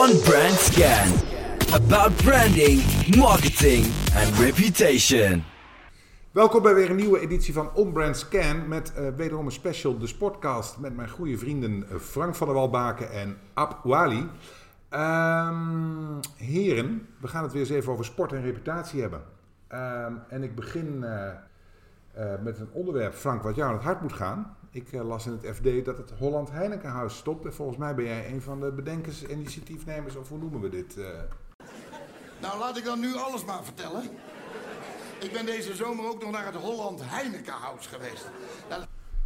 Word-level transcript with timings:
On 0.00 0.20
Brand 0.20 0.58
Scan. 0.58 1.08
About 1.74 2.22
branding, 2.24 2.80
marketing 3.16 3.84
and 4.14 4.38
reputation. 4.38 5.44
Welkom 6.30 6.62
bij 6.62 6.74
weer 6.74 6.90
een 6.90 6.96
nieuwe 6.96 7.20
editie 7.20 7.54
van 7.54 7.74
On 7.74 7.92
Brand 7.92 8.16
Scan 8.16 8.68
met 8.68 8.92
uh, 8.98 9.08
wederom 9.16 9.46
een 9.46 9.52
special, 9.52 9.98
de 9.98 10.06
Sportcast, 10.06 10.78
met 10.78 10.96
mijn 10.96 11.08
goede 11.08 11.38
vrienden 11.38 11.86
eh, 11.90 11.96
Frank 11.96 12.34
van 12.34 12.46
der 12.46 12.56
Walbaken 12.56 13.10
en 13.10 13.36
Ab 13.54 13.80
Wali. 13.82 14.28
Um, 14.90 16.20
heren, 16.36 17.06
we 17.20 17.28
gaan 17.28 17.42
het 17.42 17.52
weer 17.52 17.62
eens 17.62 17.70
even 17.70 17.92
over 17.92 18.04
sport 18.04 18.32
en 18.32 18.42
reputatie 18.42 19.00
hebben. 19.00 19.22
Um, 19.72 20.22
en 20.28 20.42
ik 20.42 20.54
begin 20.54 21.04
uh, 21.04 22.32
met 22.42 22.58
een 22.58 22.68
onderwerp, 22.72 23.14
Frank, 23.14 23.42
wat 23.42 23.54
jou 23.54 23.68
aan 23.68 23.76
het 23.76 23.84
hart 23.84 24.00
moet 24.00 24.12
gaan. 24.12 24.56
Ik 24.70 24.92
uh, 24.92 25.08
las 25.08 25.26
in 25.26 25.32
het 25.32 25.56
FD 25.56 25.84
dat 25.84 25.98
het 25.98 26.10
Holland 26.18 26.50
Heinekenhuis 26.50 27.16
stopt. 27.16 27.44
En 27.44 27.54
volgens 27.54 27.78
mij 27.78 27.94
ben 27.94 28.04
jij 28.04 28.32
een 28.32 28.42
van 28.42 28.60
de 28.60 28.72
bedenkers, 28.72 29.26
initiatiefnemers, 29.26 30.16
of 30.16 30.28
hoe 30.28 30.38
noemen 30.38 30.60
we 30.60 30.68
dit? 30.68 30.96
Nou, 32.40 32.58
laat 32.58 32.76
ik 32.76 32.84
dan 32.84 33.00
nu 33.00 33.14
alles 33.14 33.44
maar 33.44 33.64
vertellen. 33.64 34.02
Ik 35.20 35.32
ben 35.32 35.46
deze 35.46 35.74
zomer 35.74 36.08
ook 36.08 36.22
nog 36.22 36.30
naar 36.30 36.46
het 36.46 36.54
Holland 36.54 37.00
Heinekenhuis 37.02 37.86
geweest. 37.86 38.30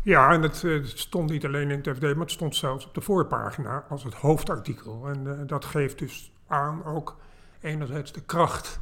Ja, 0.03 0.33
en 0.33 0.43
het, 0.43 0.63
het, 0.63 0.99
stond 0.99 1.31
niet 1.31 1.45
alleen 1.45 1.71
in 1.71 1.79
het 1.79 1.97
FD, 1.97 2.03
maar 2.03 2.15
het 2.15 2.31
stond 2.31 2.57
zelfs 2.57 2.87
op 2.87 2.95
de 2.95 3.01
voorpagina 3.01 3.85
als 3.89 4.05
het 4.05 4.15
hoofdartikel. 4.15 5.09
En 5.09 5.25
uh, 5.25 5.33
dat 5.47 5.65
geeft 5.65 5.99
dus 5.99 6.33
aan 6.47 6.85
ook 6.85 7.17
enerzijds 7.61 8.13
de 8.13 8.21
kracht 8.21 8.81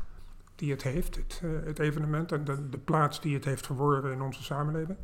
die 0.54 0.70
het 0.70 0.82
heeft, 0.82 1.16
het, 1.16 1.40
uh, 1.44 1.50
het 1.64 1.78
evenement, 1.78 2.32
en 2.32 2.44
de, 2.44 2.68
de, 2.68 2.78
plaats 2.78 3.20
die 3.20 3.34
het 3.34 3.44
heeft 3.44 3.66
verworven 3.66 4.12
in 4.12 4.22
onze 4.22 4.42
samenleving. 4.42 4.98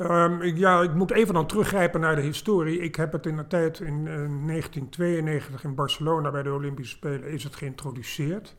Um, 0.00 0.42
ik, 0.42 0.56
ja, 0.56 0.82
ik 0.82 0.94
moet 0.94 1.10
even 1.10 1.34
dan 1.34 1.46
teruggrijpen 1.46 2.00
naar 2.00 2.16
de 2.16 2.22
historie. 2.22 2.78
Ik 2.78 2.96
heb 2.96 3.12
het 3.12 3.26
in 3.26 3.36
de 3.36 3.46
tijd 3.46 3.80
in 3.80 3.94
uh, 3.94 4.04
1992 4.04 5.64
in 5.64 5.74
Barcelona 5.74 6.30
bij 6.30 6.42
de 6.42 6.52
Olympische 6.52 6.96
Spelen 6.96 7.30
is 7.30 7.44
het 7.44 7.56
geïntroduceerd. 7.56 8.56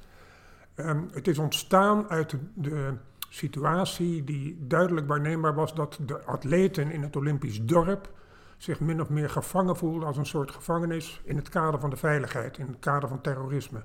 Um, 0.75 1.09
het 1.13 1.27
is 1.27 1.37
ontstaan 1.37 2.09
uit 2.09 2.29
de, 2.29 2.37
de 2.53 2.93
situatie 3.29 4.23
die 4.23 4.57
duidelijk 4.67 5.07
waarneembaar 5.07 5.53
was 5.53 5.73
dat 5.73 5.99
de 6.05 6.23
atleten 6.23 6.91
in 6.91 7.01
het 7.01 7.15
Olympisch 7.15 7.61
dorp 7.61 8.09
zich 8.57 8.79
min 8.79 9.01
of 9.01 9.09
meer 9.09 9.29
gevangen 9.29 9.77
voelden 9.77 10.07
als 10.07 10.17
een 10.17 10.25
soort 10.25 10.51
gevangenis 10.51 11.21
in 11.23 11.35
het 11.35 11.49
kader 11.49 11.79
van 11.79 11.89
de 11.89 11.95
veiligheid, 11.95 12.57
in 12.57 12.67
het 12.67 12.79
kader 12.79 13.09
van 13.09 13.21
terrorisme. 13.21 13.81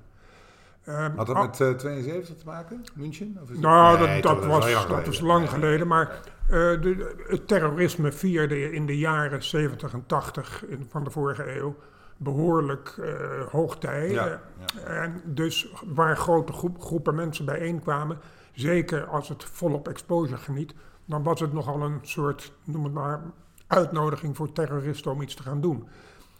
Um, 0.89 1.13
Had 1.15 1.27
dat 1.27 1.35
met 1.35 1.59
uh, 1.59 1.69
72 1.69 2.35
te 2.35 2.45
maken, 2.45 2.83
München? 2.93 3.37
Of 3.43 3.49
is 3.49 3.59
nou, 3.59 3.97
het... 3.97 4.07
nee, 4.07 4.21
dat, 4.21 4.31
dat, 4.31 4.41
dat, 4.41 4.61
was, 4.61 4.87
dat 4.87 5.05
was 5.05 5.19
lang 5.19 5.49
geleden, 5.49 5.87
maar 5.87 6.19
uh, 6.49 6.49
de, 6.81 7.25
het 7.27 7.47
terrorisme 7.47 8.11
vierde 8.11 8.71
in 8.71 8.85
de 8.85 8.97
jaren 8.97 9.43
70 9.43 9.93
en 9.93 10.03
80 10.05 10.65
in, 10.65 10.87
van 10.89 11.03
de 11.03 11.09
vorige 11.09 11.57
eeuw 11.57 11.75
behoorlijk 12.17 12.95
uh, 12.99 13.07
hoogtij. 13.51 14.09
Ja, 14.09 14.25
ja. 14.25 14.83
En 14.83 15.21
dus 15.25 15.73
waar 15.85 16.17
grote 16.17 16.53
groep, 16.53 16.81
groepen 16.81 17.15
mensen 17.15 17.45
bijeenkwamen, 17.45 18.17
zeker 18.53 19.05
als 19.05 19.29
het 19.29 19.43
volop 19.43 19.87
exposure 19.87 20.37
geniet, 20.37 20.73
dan 21.05 21.23
was 21.23 21.39
het 21.39 21.53
nogal 21.53 21.81
een 21.81 21.99
soort, 22.01 22.53
noem 22.63 22.83
het 22.83 22.93
maar, 22.93 23.21
uitnodiging 23.67 24.35
voor 24.35 24.51
terroristen 24.51 25.11
om 25.11 25.21
iets 25.21 25.35
te 25.35 25.43
gaan 25.43 25.61
doen. 25.61 25.87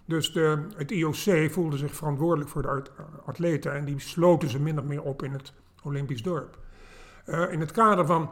Dus 0.08 0.34
het 0.76 0.92
IOC 0.92 1.52
voelde 1.52 1.78
zich 1.78 1.96
verantwoordelijk 1.96 2.50
voor 2.50 2.62
de 2.62 2.84
atleten 3.26 3.74
en 3.74 3.86
die 3.86 4.00
sloten 4.00 4.50
ze 4.50 4.60
min 4.60 4.80
of 4.80 4.86
meer 4.86 5.02
op 5.02 5.24
in 5.24 5.32
het 5.32 5.54
Olympisch 5.84 6.24
dorp. 6.24 6.58
Uh, 7.26 7.52
in 7.52 7.60
het 7.60 7.72
kader 7.72 8.06
van 8.06 8.30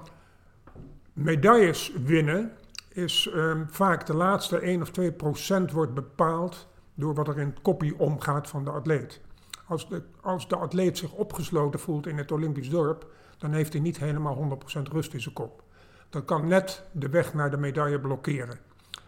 medailles 1.13 1.91
winnen 2.03 2.51
is 2.89 3.29
um, 3.33 3.67
vaak 3.69 4.05
de 4.05 4.15
laatste 4.15 4.59
1 4.59 4.81
of 4.81 4.91
2 4.91 5.11
procent 5.11 5.71
wordt 5.71 5.93
bepaald 5.93 6.67
door 6.93 7.13
wat 7.13 7.27
er 7.27 7.39
in 7.39 7.47
het 7.47 7.61
koppie 7.61 7.99
omgaat 7.99 8.49
van 8.49 8.63
de 8.63 8.71
atleet. 8.71 9.21
Als 9.67 9.89
de, 9.89 10.03
als 10.21 10.47
de 10.47 10.55
atleet 10.55 10.97
zich 10.97 11.11
opgesloten 11.11 11.79
voelt 11.79 12.07
in 12.07 12.17
het 12.17 12.31
Olympisch 12.31 12.69
dorp, 12.69 13.05
dan 13.37 13.51
heeft 13.51 13.73
hij 13.73 13.81
niet 13.81 13.97
helemaal 13.97 14.59
100% 14.79 14.81
rust 14.91 15.13
in 15.13 15.21
zijn 15.21 15.33
kop. 15.33 15.64
Dat 16.09 16.25
kan 16.25 16.47
net 16.47 16.83
de 16.91 17.09
weg 17.09 17.33
naar 17.33 17.52
de 17.52 17.58
medaille 17.58 17.99
blokkeren. 17.99 18.59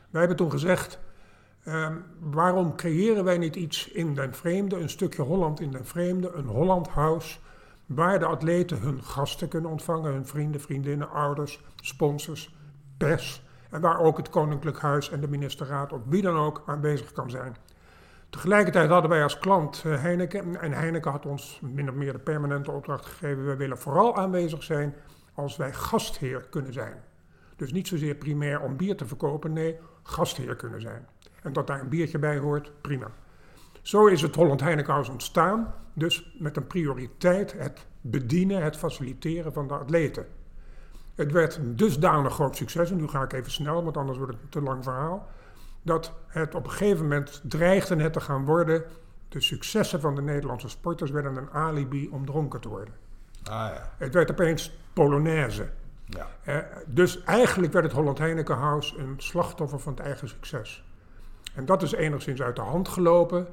Wij 0.09 0.19
hebben 0.19 0.37
toen 0.37 0.51
gezegd, 0.51 0.99
um, 1.67 2.03
waarom 2.19 2.75
creëren 2.75 3.23
wij 3.23 3.37
niet 3.37 3.55
iets 3.55 3.87
in 3.91 4.13
den 4.13 4.33
vreemde, 4.33 4.75
een 4.75 4.89
stukje 4.89 5.21
Holland 5.21 5.59
in 5.59 5.71
den 5.71 5.85
vreemde, 5.85 6.31
een 6.33 6.47
Holland 6.47 6.87
House, 6.87 7.39
waar 7.85 8.19
de 8.19 8.25
atleten 8.25 8.79
hun 8.79 9.03
gasten 9.03 9.47
kunnen 9.47 9.71
ontvangen, 9.71 10.11
hun 10.11 10.27
vrienden, 10.27 10.61
vriendinnen, 10.61 11.09
ouders, 11.09 11.63
sponsors, 11.75 12.55
pers, 12.97 13.45
en 13.69 13.81
waar 13.81 13.99
ook 13.99 14.17
het 14.17 14.29
Koninklijk 14.29 14.79
Huis 14.79 15.09
en 15.09 15.21
de 15.21 15.27
ministerraad 15.27 15.93
of 15.93 16.01
wie 16.05 16.21
dan 16.21 16.37
ook 16.37 16.63
aanwezig 16.65 17.11
kan 17.11 17.29
zijn. 17.29 17.55
Tegelijkertijd 18.29 18.89
hadden 18.89 19.09
wij 19.09 19.23
als 19.23 19.39
klant 19.39 19.83
uh, 19.85 20.01
Heineken. 20.01 20.61
En 20.61 20.71
Heineken 20.71 21.11
had 21.11 21.25
ons 21.25 21.59
min 21.61 21.89
of 21.89 21.95
meer 21.95 22.11
de 22.11 22.19
permanente 22.19 22.71
opdracht 22.71 23.05
gegeven. 23.05 23.45
We 23.45 23.55
willen 23.55 23.77
vooral 23.77 24.15
aanwezig 24.15 24.63
zijn 24.63 24.95
als 25.33 25.57
wij 25.57 25.73
gastheer 25.73 26.41
kunnen 26.49 26.73
zijn. 26.73 27.03
Dus 27.55 27.71
niet 27.71 27.87
zozeer 27.87 28.15
primair 28.15 28.61
om 28.61 28.77
bier 28.77 28.95
te 28.95 29.05
verkopen, 29.05 29.53
nee, 29.53 29.79
gastheer 30.03 30.55
kunnen 30.55 30.81
zijn. 30.81 31.07
En 31.47 31.53
dat 31.53 31.67
daar 31.67 31.81
een 31.81 31.89
biertje 31.89 32.19
bij 32.19 32.37
hoort, 32.37 32.71
prima. 32.81 33.11
Zo 33.81 34.05
is 34.05 34.21
het 34.21 34.35
Holland 34.35 34.61
Heinekenhuis 34.61 35.09
ontstaan. 35.09 35.73
Dus 35.93 36.35
met 36.39 36.57
een 36.57 36.67
prioriteit 36.67 37.53
het 37.53 37.85
bedienen, 38.01 38.63
het 38.63 38.77
faciliteren 38.77 39.53
van 39.53 39.67
de 39.67 39.73
atleten. 39.73 40.25
Het 41.15 41.31
werd 41.31 41.55
een 41.55 41.75
dusdanig 41.75 42.33
groot 42.33 42.55
succes, 42.55 42.91
en 42.91 42.97
nu 42.97 43.07
ga 43.07 43.23
ik 43.23 43.33
even 43.33 43.51
snel, 43.51 43.83
want 43.83 43.97
anders 43.97 44.17
wordt 44.17 44.33
het 44.33 44.43
een 44.43 44.49
te 44.49 44.61
lang 44.61 44.83
verhaal 44.83 45.27
dat 45.81 46.13
het 46.27 46.55
op 46.55 46.63
een 46.63 46.71
gegeven 46.71 47.03
moment 47.03 47.41
dreigde 47.43 47.95
net 47.95 48.13
te 48.13 48.19
gaan 48.19 48.45
worden. 48.45 48.83
De 49.29 49.41
successen 49.41 50.01
van 50.01 50.15
de 50.15 50.21
Nederlandse 50.21 50.69
sporters 50.69 51.11
werden 51.11 51.35
een 51.35 51.49
alibi 51.49 52.09
om 52.11 52.25
dronken 52.25 52.61
te 52.61 52.69
worden. 52.69 52.93
Ah, 53.43 53.53
ja. 53.53 53.91
Het 53.97 54.13
werd 54.13 54.31
opeens 54.31 54.77
Polonaise. 54.93 55.69
Ja. 56.05 56.27
Eh, 56.43 56.57
dus 56.85 57.23
eigenlijk 57.23 57.73
werd 57.73 57.85
het 57.85 57.93
Holland 57.93 58.17
Heinekenhuis 58.17 58.95
een 58.97 59.13
slachtoffer 59.17 59.79
van 59.79 59.93
het 59.93 60.01
eigen 60.01 60.27
succes. 60.27 60.86
En 61.57 61.65
dat 61.65 61.81
is 61.81 61.91
enigszins 61.91 62.41
uit 62.41 62.55
de 62.55 62.61
hand 62.61 62.87
gelopen. 62.87 63.47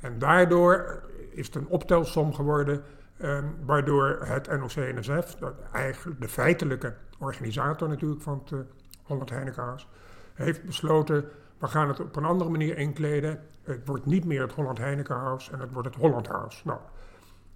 En 0.00 0.18
daardoor 0.18 1.02
is 1.30 1.46
het 1.46 1.54
een 1.54 1.66
optelsom 1.66 2.34
geworden, 2.34 2.82
eh, 3.16 3.38
waardoor 3.64 4.18
het 4.24 4.48
NOC-NSF, 4.58 5.36
eigenlijk 5.72 6.20
de 6.20 6.28
feitelijke 6.28 6.94
organisator 7.18 7.88
natuurlijk 7.88 8.22
van 8.22 8.40
het 8.44 8.50
uh, 8.50 8.58
Holland 9.02 9.30
Heinekenhuis, 9.30 9.88
heeft 10.34 10.64
besloten 10.64 11.24
we 11.58 11.66
gaan 11.66 11.88
het 11.88 12.00
op 12.00 12.16
een 12.16 12.24
andere 12.24 12.50
manier 12.50 12.78
inkleden. 12.78 13.40
Het 13.62 13.80
wordt 13.84 14.06
niet 14.06 14.24
meer 14.24 14.42
het 14.42 14.52
Holland 14.52 14.78
Heinekenhuis 14.78 15.50
en 15.50 15.60
het 15.60 15.72
wordt 15.72 15.88
het 15.88 15.96
Holland 15.96 16.26
House. 16.26 16.60
Nou, 16.64 16.78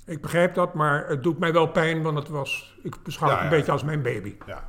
ik 0.04 0.22
begrijp 0.22 0.54
dat, 0.54 0.74
maar 0.74 1.08
het 1.08 1.22
doet 1.22 1.38
mij 1.38 1.52
wel 1.52 1.66
pijn, 1.66 2.02
want 2.02 2.18
het 2.18 2.28
was, 2.28 2.78
ik 2.82 3.02
beschouw 3.02 3.30
het 3.30 3.40
een 3.40 3.48
beetje 3.48 3.72
als 3.72 3.84
mijn 3.84 4.02
baby. 4.02 4.36
Ja. 4.46 4.64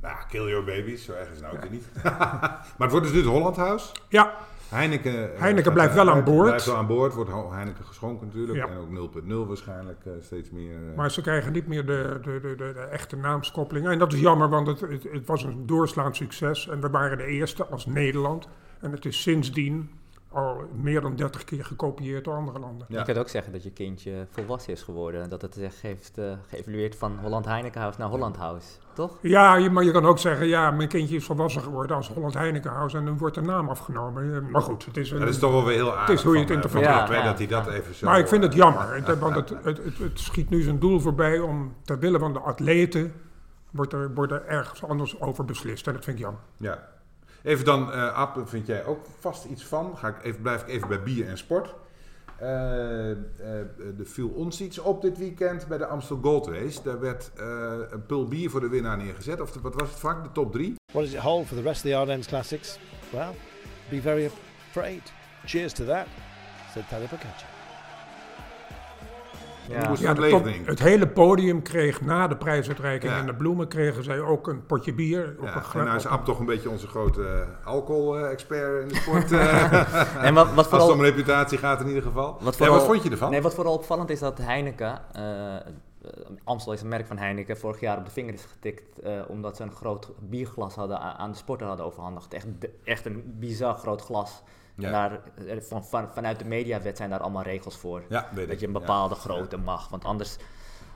Nou, 0.00 0.16
kill 0.28 0.48
your 0.48 0.64
babies, 0.64 1.04
zo 1.04 1.12
erg 1.12 1.30
is 1.30 1.40
het 1.40 1.52
nou 1.52 1.56
ook 1.56 1.70
niet. 1.70 1.86
maar 2.02 2.64
het 2.78 2.90
wordt 2.90 3.06
dus 3.06 3.14
nu 3.14 3.20
het 3.20 3.28
Holland 3.28 3.56
House? 3.56 3.92
Ja. 4.08 4.34
Heineken, 4.68 5.30
Heineken 5.34 5.72
blijft 5.72 5.94
wel 5.94 6.10
aan 6.10 6.24
boord. 6.24 6.46
Blijft 6.46 6.66
wel 6.66 6.76
aan 6.76 6.86
boord, 6.86 7.14
wordt 7.14 7.30
Heineken 7.50 7.84
geschonken 7.84 8.26
natuurlijk. 8.26 8.58
Ja. 8.58 8.68
En 8.68 8.98
ook 8.98 9.22
0.0 9.44 9.46
waarschijnlijk 9.46 10.04
uh, 10.04 10.12
steeds 10.20 10.50
meer. 10.50 10.74
Uh... 10.74 10.96
Maar 10.96 11.10
ze 11.10 11.20
krijgen 11.20 11.52
niet 11.52 11.66
meer 11.66 11.86
de, 11.86 12.18
de, 12.22 12.40
de, 12.40 12.54
de, 12.56 12.88
echte 12.90 13.16
naamskoppeling. 13.16 13.88
En 13.88 13.98
dat 13.98 14.12
is 14.12 14.20
jammer, 14.20 14.48
want 14.48 14.66
het, 14.66 14.80
het, 14.80 15.02
het 15.02 15.26
was 15.26 15.42
een 15.42 15.66
doorslaand 15.66 16.16
succes. 16.16 16.68
En 16.68 16.80
we 16.80 16.90
waren 16.90 17.18
de 17.18 17.26
eerste 17.26 17.66
als 17.66 17.86
Nederland 17.86 18.48
en 18.80 18.92
het 18.92 19.04
is 19.04 19.22
sindsdien 19.22 19.90
al 20.28 20.62
meer 20.82 21.00
dan 21.00 21.16
30 21.16 21.44
keer 21.44 21.64
gekopieerd 21.64 22.24
door 22.24 22.34
andere 22.34 22.58
landen. 22.58 22.86
Ja. 22.90 22.98
Je 22.98 23.04
kunt 23.04 23.18
ook 23.18 23.28
zeggen 23.28 23.52
dat 23.52 23.62
je 23.62 23.70
kindje 23.70 24.26
volwassen 24.30 24.72
is 24.72 24.82
geworden. 24.82 25.22
En 25.22 25.28
dat 25.28 25.42
het 25.42 25.54
zich 25.54 25.82
heeft 25.82 26.18
uh, 26.18 26.32
geëvalueerd 26.48 26.96
van 26.96 27.18
Holland 27.18 27.44
Heinekenhuis 27.44 27.96
naar 27.96 28.08
Holland 28.08 28.36
House, 28.36 28.68
toch? 28.98 29.18
Ja, 29.20 29.70
maar 29.70 29.84
je 29.84 29.90
kan 29.90 30.06
ook 30.06 30.18
zeggen, 30.18 30.46
ja, 30.46 30.70
mijn 30.70 30.88
kindje 30.88 31.16
is 31.16 31.24
volwassen 31.24 31.62
geworden 31.62 31.96
als 31.96 32.08
Holland 32.08 32.34
Heinekenhuis 32.34 32.94
en 32.94 33.04
dan 33.04 33.18
wordt 33.18 33.34
de 33.34 33.40
naam 33.40 33.68
afgenomen. 33.68 34.34
Eh, 34.34 34.52
maar 34.52 34.62
goed, 34.62 34.84
het 34.84 34.96
is... 34.96 35.10
Een, 35.10 35.18
dat 35.18 35.28
is 35.28 35.38
toch 35.38 35.52
wel 35.52 35.64
weer 35.64 35.74
heel 35.74 35.90
aardig 35.92 36.06
Het 36.06 36.18
is 36.18 36.24
hoe 36.24 36.34
je 36.34 36.40
het 36.40 36.50
interpreteert. 36.50 37.08
Ja, 37.08 37.14
ja, 37.14 37.24
dat 37.24 37.38
hij 37.38 37.46
dat 37.46 37.66
even 37.66 37.94
zo... 37.94 38.06
Maar 38.06 38.18
ik 38.18 38.28
vind 38.28 38.42
het 38.42 38.54
jammer, 38.54 38.94
het, 38.94 39.18
want 39.18 39.34
het, 39.34 39.48
het, 39.48 39.64
het, 39.84 39.98
het, 39.98 40.20
schiet 40.20 40.50
nu 40.50 40.62
zijn 40.62 40.78
doel 40.78 41.00
voorbij 41.00 41.38
om 41.38 41.74
ter 41.84 41.98
wille 41.98 42.18
van 42.18 42.32
de 42.32 42.38
atleten 42.38 43.12
wordt 43.70 43.92
er, 43.92 44.14
wordt 44.14 44.32
er 44.32 44.46
ergens 44.46 44.84
anders 44.84 45.20
over 45.20 45.44
beslist. 45.44 45.86
En 45.86 45.92
dat 45.92 46.04
vind 46.04 46.16
ik 46.16 46.22
jammer. 46.22 46.42
Ja, 46.56 46.88
Even 47.42 47.64
dan, 47.64 47.88
uh, 47.88 48.18
App, 48.18 48.48
vind 48.48 48.66
jij 48.66 48.84
ook 48.84 49.06
vast 49.20 49.44
iets 49.44 49.64
van? 49.64 49.96
Ga 49.96 50.08
ik 50.08 50.22
even, 50.22 50.42
blijf 50.42 50.62
ik 50.62 50.68
even 50.68 50.88
bij 50.88 51.02
bier 51.02 51.28
en 51.28 51.38
sport. 51.38 51.74
Uh, 52.42 52.48
uh, 52.48 53.98
er 53.98 54.06
viel 54.06 54.28
ons 54.28 54.60
iets 54.60 54.78
op 54.78 55.02
dit 55.02 55.18
weekend 55.18 55.66
bij 55.66 55.78
de 55.78 55.86
Amstel 55.86 56.18
Gold 56.22 56.46
Race. 56.46 56.82
Daar 56.82 57.00
werd 57.00 57.30
een 57.90 58.06
pul 58.06 58.28
bier 58.28 58.50
voor 58.50 58.60
de 58.60 58.68
winnaar 58.68 58.96
neergezet. 58.96 59.40
Of 59.40 59.54
wat 59.54 59.74
was 59.74 59.88
het 59.88 59.98
vaak? 59.98 60.22
De 60.22 60.32
top 60.32 60.52
3? 60.52 60.74
What 60.92 61.04
does 61.04 61.12
it 61.12 61.20
hold 61.20 61.46
for 61.46 61.56
the 61.56 61.62
rest 61.62 61.84
of 61.84 61.90
the 61.90 61.96
Ardennes 61.96 62.26
Classics? 62.26 62.78
Well, 63.10 63.34
be 63.90 64.00
very 64.00 64.30
afraid. 64.68 65.12
Cheers 65.44 65.72
to 65.72 65.84
that, 65.84 66.06
said 66.72 66.88
Tadej 66.88 67.08
Pogacar. 67.08 67.57
Ja. 69.68 69.90
Het 70.14 70.30
top- 70.66 70.78
hele 70.78 71.08
podium 71.08 71.62
kreeg 71.62 72.00
na 72.00 72.28
de 72.28 72.36
prijsuitreiking 72.36 73.12
Ja. 73.12 73.18
en 73.18 73.26
de 73.26 73.34
bloemen 73.34 73.68
kregen 73.68 74.04
zij 74.04 74.20
ook 74.20 74.48
een 74.48 74.66
potje 74.66 74.94
bier. 74.94 75.36
Op 75.38 75.44
Ja, 75.44 75.56
een 75.56 75.80
en 75.80 75.84
nou 75.84 75.96
is 75.96 76.06
Ab 76.06 76.24
toch 76.24 76.38
een 76.38 76.46
beetje 76.46 76.70
onze 76.70 76.86
grote 76.86 77.22
eh, 77.26 77.66
alcohol-expert 77.66 78.82
in 78.82 78.88
de 78.88 78.94
sport. 78.94 79.32
eh, 79.32 80.24
En 80.24 80.34
wat, 80.34 80.46
wat 80.46 80.56
als 80.56 80.56
het 80.56 80.66
vooral, 80.68 80.90
om 80.92 81.00
reputatie 81.00 81.58
gaat 81.58 81.80
in 81.80 81.86
ieder 81.88 82.02
geval. 82.02 82.32
Wat 82.40 82.42
Ja, 82.44 82.52
vooral- 82.52 82.76
wat 82.76 82.84
vond 82.86 83.02
je 83.02 83.10
ervan? 83.10 83.30
nee, 83.30 83.42
wat 83.42 83.54
vooral 83.54 83.72
opvallend 83.74 84.10
is 84.10 84.18
dat 84.18 84.38
Heineken, 84.38 85.00
eh, 85.12 85.56
eh, 85.56 85.62
Amstel 86.44 86.72
is 86.72 86.82
een 86.82 86.88
merk 86.88 87.06
van 87.06 87.18
Heineken, 87.18 87.58
vorig 87.58 87.80
jaar 87.80 87.98
op 87.98 88.04
de 88.04 88.10
vinger 88.10 88.34
is 88.34 88.44
getikt 88.52 88.98
eh, 88.98 89.12
omdat 89.28 89.56
ze 89.56 89.62
een 89.62 89.72
groot 89.72 90.10
bierglas 90.20 90.74
hadden 90.74 91.00
aan 91.00 91.30
de 91.30 91.36
sporter 91.36 91.66
hadden 91.66 91.86
overhandigd. 91.86 92.34
Echt, 92.34 92.46
echt 92.84 93.06
een 93.06 93.22
bizar 93.38 93.74
groot 93.74 94.02
glas. 94.02 94.42
Ja. 94.78 94.90
Daar, 94.90 95.20
eh, 95.46 95.60
van, 95.60 95.84
van, 95.84 96.12
vanuit 96.12 96.38
de 96.38 96.44
mediawet 96.44 96.96
zijn 96.96 97.10
daar 97.10 97.20
allemaal 97.20 97.42
regels 97.42 97.76
voor. 97.76 98.02
ja, 98.08 98.28
weet 98.34 98.48
dat 98.48 98.60
je 98.60 98.66
een 98.66 98.72
Ja. 98.72 98.78
bepaalde 98.78 99.14
grootte 99.14 99.56
mag. 99.56 99.88
Want 99.88 100.04
anders, 100.04 100.36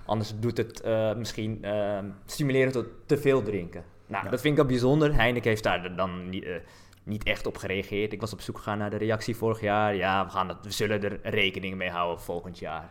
anders 0.05 0.33
doet 0.39 0.57
het 0.57 0.81
eh, 0.81 1.15
misschien 1.15 1.65
eh, 1.65 1.99
stimuleren 2.27 2.73
tot 2.73 2.87
te 3.07 3.19
veel 3.19 3.43
drinken. 3.43 3.85
Nou, 4.07 4.23
dat 4.31 4.41
vind 4.41 4.53
ik 4.53 4.57
wel 4.57 4.67
bijzonder. 4.71 5.15
Heineken 5.15 5.49
heeft 5.51 5.63
daar 5.63 5.97
dan 5.97 6.29
niet, 6.29 6.45
eh, 6.45 6.55
niet 7.03 7.23
echt 7.25 7.47
op 7.47 7.57
gereageerd. 7.57 8.13
Ik 8.13 8.21
was 8.21 8.33
op 8.33 8.41
zoek 8.41 8.57
gegaan 8.57 8.79
naar 8.79 8.91
de 8.91 8.97
reactie 8.97 9.37
vorig 9.37 9.61
jaar. 9.61 9.95
Ja, 9.95 10.25
we, 10.25 10.31
gaan 10.31 10.49
het, 10.49 10.57
we 10.63 10.71
zullen 10.71 11.03
er 11.03 11.19
rekening 11.23 11.77
mee 11.77 11.91
houden 11.91 12.21
volgend 12.25 12.59
jaar. 12.59 12.91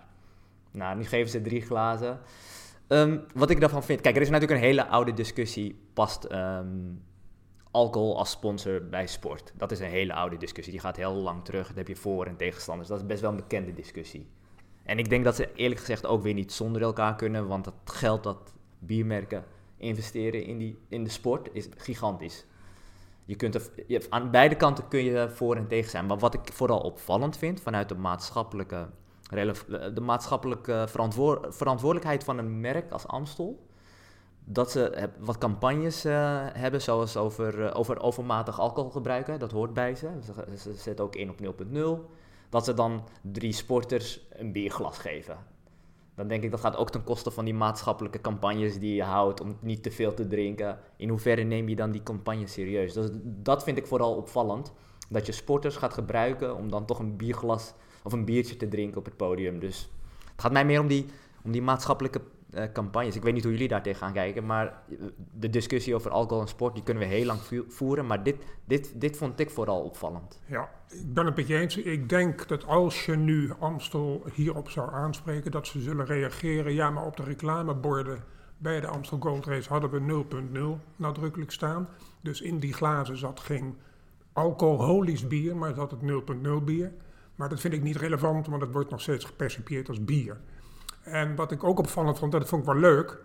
Nou, 0.71 0.97
nu 0.97 1.05
geven 1.05 1.29
ze 1.31 1.41
drie 1.41 1.61
glazen. 1.61 2.19
Ehm, 2.87 3.17
wat 3.33 3.49
ik 3.49 3.59
daarvan 3.59 3.83
vind... 3.83 4.01
Kijk, 4.01 4.15
er 4.15 4.21
is 4.21 4.29
natuurlijk 4.29 4.59
een 4.59 4.67
hele 4.67 4.87
oude 4.87 5.13
discussie. 5.13 5.79
Past 5.93 6.23
ehm, 6.23 6.67
alcohol 7.71 8.17
als 8.17 8.29
sponsor 8.31 8.87
bij 8.89 9.07
sport? 9.07 9.53
Dat 9.55 9.71
is 9.71 9.79
een 9.79 9.89
hele 9.89 10.13
oude 10.13 10.37
discussie. 10.37 10.73
Die 10.73 10.81
gaat 10.81 10.95
heel 10.95 11.13
lang 11.13 11.45
terug. 11.45 11.67
Dat 11.67 11.75
heb 11.75 11.87
je 11.87 11.95
voor- 11.95 12.25
en 12.25 12.35
tegenstanders. 12.37 12.89
Dat 12.89 12.99
is 12.99 13.05
best 13.05 13.21
wel 13.21 13.29
een 13.29 13.35
bekende 13.35 13.73
discussie. 13.73 14.27
En 14.83 14.97
ik 14.97 15.09
denk 15.09 15.23
dat 15.23 15.35
ze 15.35 15.53
eerlijk 15.53 15.79
gezegd 15.79 16.05
ook 16.05 16.23
weer 16.23 16.33
niet 16.33 16.51
zonder 16.51 16.81
elkaar 16.81 17.15
kunnen. 17.15 17.47
Want 17.47 17.65
het 17.65 17.75
geld 17.83 18.23
dat 18.23 18.53
biermerken 18.79 19.43
investeren 19.77 20.45
in, 20.45 20.57
die, 20.57 20.77
in 20.87 21.03
de 21.03 21.09
sport 21.09 21.49
is 21.51 21.67
gigantisch. 21.77 22.45
Je 23.25 23.35
kunt 23.35 23.55
er, 23.55 23.69
je, 23.87 24.05
aan 24.09 24.31
beide 24.31 24.55
kanten 24.55 24.87
kun 24.87 25.03
je 25.03 25.29
voor 25.29 25.55
en 25.55 25.67
tegen 25.67 25.89
zijn. 25.89 26.05
Maar 26.05 26.17
wat 26.17 26.33
ik 26.33 26.53
vooral 26.53 26.79
opvallend 26.79 27.37
vind 27.37 27.61
vanuit 27.61 27.89
de 27.89 27.95
maatschappelijke, 27.95 28.89
de 29.93 30.01
maatschappelijke 30.01 30.85
verantwoor- 30.87 31.45
verantwoordelijkheid 31.49 32.23
van 32.23 32.37
een 32.37 32.59
merk 32.59 32.91
als 32.91 33.07
Amstel. 33.07 33.69
Dat 34.45 34.71
ze 34.71 35.09
wat 35.19 35.37
campagnes 35.37 36.05
eh, 36.05 36.13
hebben, 36.53 36.81
zoals 36.81 37.17
over, 37.17 37.65
eh, 37.65 37.79
over 37.79 38.01
overmatig 38.01 38.59
alcoholgebruik. 38.59 39.27
hè, 39.27 39.37
Dat 39.37 39.51
hoort 39.51 39.73
bij 39.73 39.95
ze. 39.95 40.09
Ze, 40.23 40.57
ze 40.57 40.73
zetten 40.73 41.05
ook 41.05 41.15
in 41.15 41.29
op 41.29 41.39
0.0. 41.39 42.09
Dat 42.49 42.65
ze 42.65 42.73
dan 42.73 43.03
drie 43.21 43.53
sporters 43.53 44.27
een 44.29 44.51
bierglas 44.51 44.97
geven. 44.97 45.37
Dan 46.15 46.27
denk 46.27 46.43
ik 46.43 46.51
dat 46.51 46.59
gaat 46.59 46.75
ook 46.75 46.89
ten 46.89 47.03
koste 47.03 47.31
van 47.31 47.45
die 47.45 47.53
maatschappelijke 47.53 48.21
campagnes 48.21 48.79
die 48.79 48.95
je 48.95 49.03
houdt 49.03 49.41
om 49.41 49.57
niet 49.59 49.83
te 49.83 49.91
veel 49.91 50.13
te 50.13 50.27
drinken. 50.27 50.79
In 50.95 51.09
hoeverre 51.09 51.43
neem 51.43 51.69
je 51.69 51.75
dan 51.75 51.91
die 51.91 52.03
campagne 52.03 52.47
serieus? 52.47 52.93
Dus 52.93 53.09
dat 53.23 53.63
vind 53.63 53.77
ik 53.77 53.87
vooral 53.87 54.15
opvallend. 54.15 54.73
Dat 55.09 55.25
je 55.25 55.31
sporters 55.31 55.75
gaat 55.75 55.93
gebruiken 55.93 56.55
om 56.55 56.69
dan 56.69 56.85
toch 56.85 56.99
een 56.99 57.17
bierglas 57.17 57.73
of 58.03 58.13
een 58.13 58.25
biertje 58.25 58.57
te 58.57 58.67
drinken 58.67 58.97
op 58.97 59.05
het 59.05 59.17
podium. 59.17 59.59
Dus 59.59 59.89
het 60.31 60.41
gaat 60.41 60.51
mij 60.51 60.65
meer 60.65 60.79
om 60.79 60.87
die, 60.87 61.05
om 61.43 61.51
die 61.51 61.61
maatschappelijke 61.61 62.21
eh, 62.51 62.71
campagnes. 62.73 63.15
Ik 63.15 63.23
weet 63.23 63.33
niet 63.33 63.43
hoe 63.43 63.51
jullie 63.51 63.67
daar 63.67 63.83
tegenaan 63.83 64.13
kijken, 64.13 64.45
maar 64.45 64.65
eh, 64.65 64.95
de 65.33 65.49
discussie 65.49 65.95
over 65.95 66.11
alcohol 66.11 66.41
en 66.41 66.47
sport 66.47 66.73
die 66.73 66.83
kunnen 66.83 67.03
we 67.03 67.09
heel 67.09 67.25
lang 67.25 67.39
voeren. 67.67 68.05
Maar 68.05 68.23
dit, 68.23 68.35
dit, 68.65 69.01
dit 69.01 69.17
vond 69.17 69.39
ik 69.39 69.49
vooral 69.49 69.81
opvallend. 69.81 70.41
Ja, 70.45 70.69
ik 70.89 71.13
ben 71.13 71.25
het 71.25 71.35
met 71.35 71.49
eens. 71.49 71.77
Ik 71.77 72.09
denk 72.09 72.47
dat 72.47 72.65
als 72.65 73.05
je 73.05 73.15
nu 73.15 73.53
Amstel 73.59 74.25
hierop 74.33 74.69
zou 74.69 74.91
aanspreken, 74.91 75.51
dat 75.51 75.67
ze 75.67 75.81
zullen 75.81 76.05
reageren. 76.05 76.73
Ja, 76.73 76.89
maar 76.89 77.05
op 77.05 77.17
de 77.17 77.23
reclameborden 77.23 78.23
bij 78.57 78.79
de 78.79 78.87
Amstel 78.87 79.17
Gold 79.19 79.45
Race 79.45 79.69
hadden 79.69 79.89
we 79.89 80.25
0.0 80.79 80.85
nadrukkelijk 80.95 81.51
staan. 81.51 81.87
Dus 82.21 82.41
in 82.41 82.59
die 82.59 82.73
glazen 82.73 83.17
zat 83.17 83.39
geen 83.39 83.77
alcoholisch 84.33 85.27
bier, 85.27 85.55
maar 85.55 85.73
zat 85.73 85.91
het 85.91 85.99
0.0 86.01 86.63
bier. 86.63 86.91
Maar 87.35 87.49
dat 87.49 87.59
vind 87.59 87.73
ik 87.73 87.83
niet 87.83 87.95
relevant, 87.95 88.47
want 88.47 88.61
het 88.61 88.71
wordt 88.71 88.89
nog 88.89 89.01
steeds 89.01 89.25
gepercipieerd 89.25 89.89
als 89.89 90.03
bier. 90.03 90.37
En 91.01 91.35
wat 91.35 91.51
ik 91.51 91.63
ook 91.63 91.79
opvallend 91.79 92.19
vond, 92.19 92.31
dat 92.31 92.47
vond 92.47 92.61
ik 92.61 92.67
wel 92.67 92.79
leuk, 92.79 93.17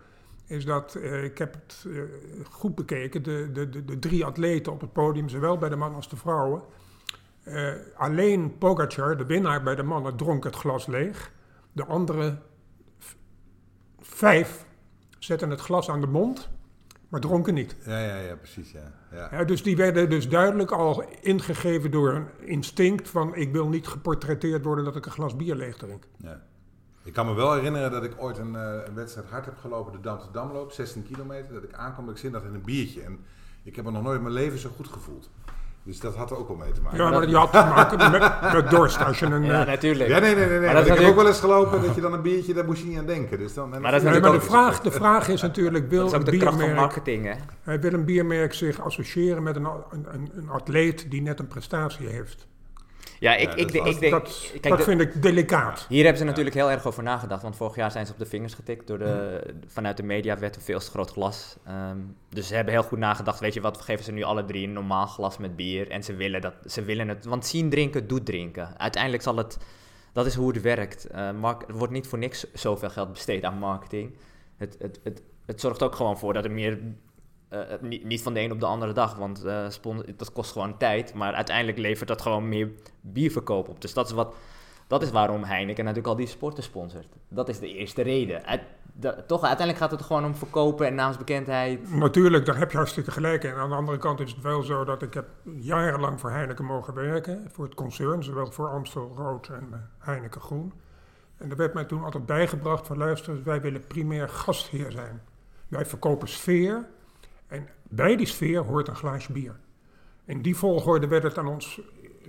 is 0.45 0.65
dat 0.65 0.95
eh, 0.95 1.23
ik 1.23 1.37
heb 1.37 1.53
het 1.53 1.85
eh, 1.87 2.01
goed 2.49 2.75
bekeken. 2.75 3.23
De, 3.23 3.49
de, 3.53 3.69
de, 3.69 3.85
de 3.85 3.99
drie 3.99 4.25
atleten 4.25 4.71
op 4.71 4.81
het 4.81 4.93
podium, 4.93 5.29
zowel 5.29 5.57
bij 5.57 5.69
de 5.69 5.75
mannen 5.75 5.97
als 5.97 6.09
de 6.09 6.15
vrouwen. 6.15 6.61
Eh, 7.43 7.73
alleen 7.95 8.57
Pogacar, 8.57 9.17
de 9.17 9.25
winnaar 9.25 9.63
bij 9.63 9.75
de 9.75 9.83
mannen, 9.83 10.15
dronk 10.15 10.43
het 10.43 10.55
glas 10.55 10.85
leeg. 10.85 11.31
De 11.71 11.85
andere 11.85 12.37
vijf 13.99 14.65
zetten 15.19 15.49
het 15.49 15.59
glas 15.59 15.89
aan 15.89 16.01
de 16.01 16.07
mond, 16.07 16.49
maar 17.09 17.19
dronken 17.19 17.53
niet. 17.53 17.75
Ja, 17.85 17.99
ja, 17.99 18.17
ja, 18.17 18.35
precies. 18.35 18.71
Ja. 18.71 18.93
Ja. 19.11 19.27
Ja, 19.31 19.43
dus 19.43 19.63
die 19.63 19.75
werden 19.75 20.09
dus 20.09 20.29
duidelijk 20.29 20.71
al 20.71 21.03
ingegeven 21.21 21.91
door 21.91 22.13
een 22.13 22.27
instinct 22.39 23.09
van 23.09 23.35
ik 23.35 23.51
wil 23.51 23.67
niet 23.67 23.87
geportretteerd 23.87 24.63
worden 24.63 24.85
dat 24.85 24.95
ik 24.95 25.05
een 25.05 25.11
glas 25.11 25.35
bier 25.35 25.55
leeg 25.55 25.77
drink. 25.77 26.07
Ja. 26.17 26.41
Ik 27.07 27.13
kan 27.13 27.25
me 27.25 27.33
wel 27.33 27.53
herinneren 27.53 27.91
dat 27.91 28.03
ik 28.03 28.13
ooit 28.17 28.37
een, 28.37 28.55
eh, 28.55 28.61
een 28.85 28.95
wedstrijd 28.95 29.29
hard 29.29 29.45
heb 29.45 29.57
gelopen, 29.61 29.91
de 29.91 29.99
Dam 29.99 30.19
Damloop, 30.31 30.71
16 30.71 31.03
kilometer. 31.03 31.53
Dat 31.53 31.63
ik 31.63 31.73
aankwam, 31.73 32.05
dat 32.05 32.15
ik 32.15 32.21
zin 32.21 32.33
had 32.33 32.43
in 32.43 32.53
een 32.53 32.61
biertje. 32.61 33.01
En 33.01 33.19
ik 33.63 33.75
heb 33.75 33.85
me 33.85 33.91
nog 33.91 34.03
nooit 34.03 34.17
in 34.17 34.21
mijn 34.21 34.33
leven 34.33 34.59
zo 34.59 34.69
goed 34.75 34.87
gevoeld. 34.87 35.29
Dus 35.83 35.99
dat 35.99 36.15
had 36.15 36.31
er 36.31 36.37
ook 36.37 36.47
wel 36.47 36.57
mee 36.57 36.71
te 36.71 36.81
maken. 36.81 36.97
Ja, 36.97 37.09
maar 37.09 37.25
die 37.25 37.35
had 37.35 37.51
te 37.51 37.57
maken 37.57 38.11
met, 38.11 38.53
met 38.53 38.69
dorst. 38.69 39.03
Als 39.03 39.19
je 39.19 39.25
een, 39.25 39.43
Ja, 39.43 39.61
eh, 39.61 39.67
natuurlijk. 39.67 40.09
Ja, 40.09 40.19
nee, 40.19 40.35
nee, 40.35 40.45
nee. 40.45 40.59
nee. 40.59 40.65
Maar 40.65 40.73
dat 40.73 40.87
ik 40.87 40.97
heb 40.97 41.09
ook 41.09 41.15
wel 41.15 41.27
eens 41.27 41.39
gelopen 41.39 41.81
dat 41.81 41.95
je 41.95 42.01
dan 42.01 42.13
een 42.13 42.21
biertje, 42.21 42.53
daar 42.53 42.65
moest 42.65 42.81
je 42.81 42.87
niet 42.87 42.97
aan 42.97 43.05
denken. 43.05 43.37
Dus 43.37 43.53
dan, 43.53 43.73
en 43.73 43.81
Maar 43.81 43.91
dat 43.91 44.01
is 44.01 44.07
nee, 44.07 44.19
natuurlijk 44.19 44.51
maar 44.51 44.61
de 44.61 44.69
vraag, 44.69 44.81
de 44.81 44.91
vraag 44.91 45.27
is 45.27 45.41
natuurlijk, 45.41 45.89
wil 45.89 46.09
Dat 46.09 46.13
is 46.13 46.19
ook 46.19 46.25
een 46.25 46.31
de 46.31 46.37
kracht 46.37 46.55
van 46.55 46.65
biermerk, 46.65 46.79
marketing, 46.79 47.25
hè? 47.25 47.33
hij 47.61 47.79
wil 47.79 47.93
een 47.93 48.05
biermerk 48.05 48.53
zich 48.53 48.81
associëren 48.81 49.43
met 49.43 49.55
een, 49.55 49.65
een, 49.65 50.05
een, 50.11 50.31
een 50.35 50.49
atleet 50.49 51.11
die 51.11 51.21
net 51.21 51.39
een 51.39 51.47
prestatie 51.47 52.07
heeft? 52.07 52.47
Ja, 53.19 53.35
ik, 53.35 53.49
Ja, 53.49 53.55
ik, 53.55 53.71
ik 53.73 53.99
denk... 53.99 54.11
dat 54.11 54.49
kijk, 54.51 54.63
dat 54.63 54.77
de- 54.77 54.83
vind 54.83 55.01
ik 55.01 55.21
delicaat. 55.21 55.85
Hier 55.89 56.01
hebben 56.01 56.17
ze 56.17 56.23
natuurlijk 56.25 56.55
heel 56.55 56.71
erg 56.71 56.85
over 56.85 57.03
nagedacht, 57.03 57.41
want 57.41 57.55
vorig 57.55 57.75
jaar 57.75 57.91
zijn 57.91 58.05
ze 58.05 58.11
op 58.11 58.17
de 58.17 58.25
vingers 58.25 58.53
getikt 58.53 58.87
door 58.87 58.97
de, 58.97 59.41
vanuit 59.67 59.97
de 59.97 60.03
mediawet 60.03 60.55
een 60.55 60.61
veel 60.61 60.79
te 60.79 60.89
groot 60.89 61.11
glas. 61.11 61.57
Ehm, 61.65 61.97
dus 62.29 62.47
ze 62.47 62.55
hebben 62.55 62.73
heel 62.73 62.83
goed 62.83 62.97
nagedacht, 62.97 63.39
weet 63.39 63.53
je 63.53 63.61
wat, 63.61 63.77
we 63.77 63.83
geven 63.83 64.03
ze 64.05 64.11
nu 64.11 64.23
alle 64.23 64.45
drie 64.45 64.67
een 64.67 64.73
normaal 64.73 65.07
glas 65.07 65.37
met 65.37 65.55
bier 65.55 65.89
en 65.89 66.03
ze 66.03 66.15
willen, 66.15 66.41
dat, 66.41 66.53
ze 66.65 66.81
willen 66.83 67.07
het, 67.07 67.25
want 67.25 67.45
zien 67.45 67.69
drinken 67.69 68.07
doet 68.07 68.25
drinken. 68.25 68.79
Uiteindelijk 68.79 69.23
zal 69.23 69.37
het, 69.37 69.57
dat 70.13 70.25
is 70.25 70.35
hoe 70.35 70.51
het 70.51 70.61
werkt. 70.61 71.05
Eh, 71.05 71.31
mark, 71.31 71.63
er 71.67 71.73
wordt 71.77 71.93
niet 71.93 72.07
voor 72.07 72.19
niks 72.19 72.45
zoveel 72.53 72.89
geld 72.89 73.11
besteed 73.13 73.43
aan 73.43 73.57
marketing. 73.57 74.15
Het, 74.57 74.75
het, 74.79 74.99
het, 75.03 75.21
het 75.45 75.61
zorgt 75.61 75.83
ook 75.83 75.95
gewoon 75.95 76.17
voor 76.17 76.33
dat 76.33 76.45
er 76.45 76.51
meer, 76.51 76.79
eh, 77.49 77.59
niet, 77.81 78.03
niet 78.03 78.21
van 78.21 78.33
de 78.33 78.39
een 78.39 78.51
op 78.51 78.59
de 78.59 78.65
andere 78.65 78.93
dag, 78.93 79.15
want 79.15 79.43
eh, 79.43 79.67
dat 80.17 80.31
kost 80.31 80.51
gewoon 80.51 80.77
tijd, 80.77 81.13
maar 81.13 81.33
uiteindelijk 81.33 81.77
levert 81.77 82.07
dat 82.07 82.21
gewoon 82.21 82.49
meer 82.49 82.71
bierverkoop 83.01 83.67
op. 83.67 83.81
Dus 83.81 83.93
dat 83.93 84.07
is 84.07 84.11
wat, 84.11 84.35
dat 84.87 85.01
is 85.01 85.11
waarom 85.11 85.43
Heineken 85.43 85.83
natuurlijk 85.83 86.13
al 86.13 86.15
die 86.19 86.27
sporten 86.27 86.63
sponsort. 86.63 87.07
Dat 87.27 87.49
is 87.49 87.59
de 87.59 87.73
eerste 87.73 88.01
reden. 88.01 88.41
Toch, 89.27 89.43
uiteindelijk 89.43 89.77
gaat 89.77 89.91
het 89.91 90.01
gewoon 90.01 90.25
om 90.25 90.35
verkopen 90.35 90.87
en 90.87 90.95
naamsbekendheid. 90.95 91.91
Natuurlijk, 91.91 92.45
daar 92.45 92.57
heb 92.57 92.71
je 92.71 92.77
hartstikke 92.77 93.11
gelijk 93.11 93.43
in. 93.43 93.53
Aan 93.53 93.69
de 93.69 93.75
andere 93.75 93.97
kant 93.97 94.19
is 94.19 94.31
het 94.31 94.41
wel 94.41 94.61
zo 94.61 94.83
dat 94.83 95.01
ik 95.01 95.13
heb 95.13 95.27
jarenlang 95.59 96.19
voor 96.19 96.31
Heineken 96.31 96.65
mogen 96.65 96.93
werken. 96.93 97.49
Voor 97.51 97.65
het 97.65 97.73
concern, 97.73 98.23
zowel 98.23 98.51
voor 98.51 98.69
Amstel 98.69 99.13
Rood 99.15 99.47
en 99.47 99.67
eh, 99.71 99.79
Heineken 99.99 100.41
Groen. 100.41 100.73
En 101.37 101.49
er 101.49 101.57
werd 101.57 101.73
mij 101.73 101.85
toen 101.85 102.03
altijd 102.03 102.25
bijgebracht 102.25 102.87
van 102.87 102.97
luister, 102.97 103.43
wij 103.43 103.61
willen 103.61 103.87
primair 103.87 104.29
gastheer 104.29 104.91
zijn. 104.91 105.21
Wij 105.67 105.85
verkopen 105.85 106.27
sfeer 106.27 106.85
en 107.47 107.67
bij 107.89 108.15
die 108.15 108.25
sfeer 108.27 108.61
hoort 108.63 108.87
een 108.87 108.95
glaasje 108.95 109.31
bier. 109.31 109.55
In 110.25 110.41
die 110.41 110.55
volgorde 110.55 111.07
werd 111.07 111.23
het 111.23 111.37
aan 111.37 111.47
ons, 111.47 111.81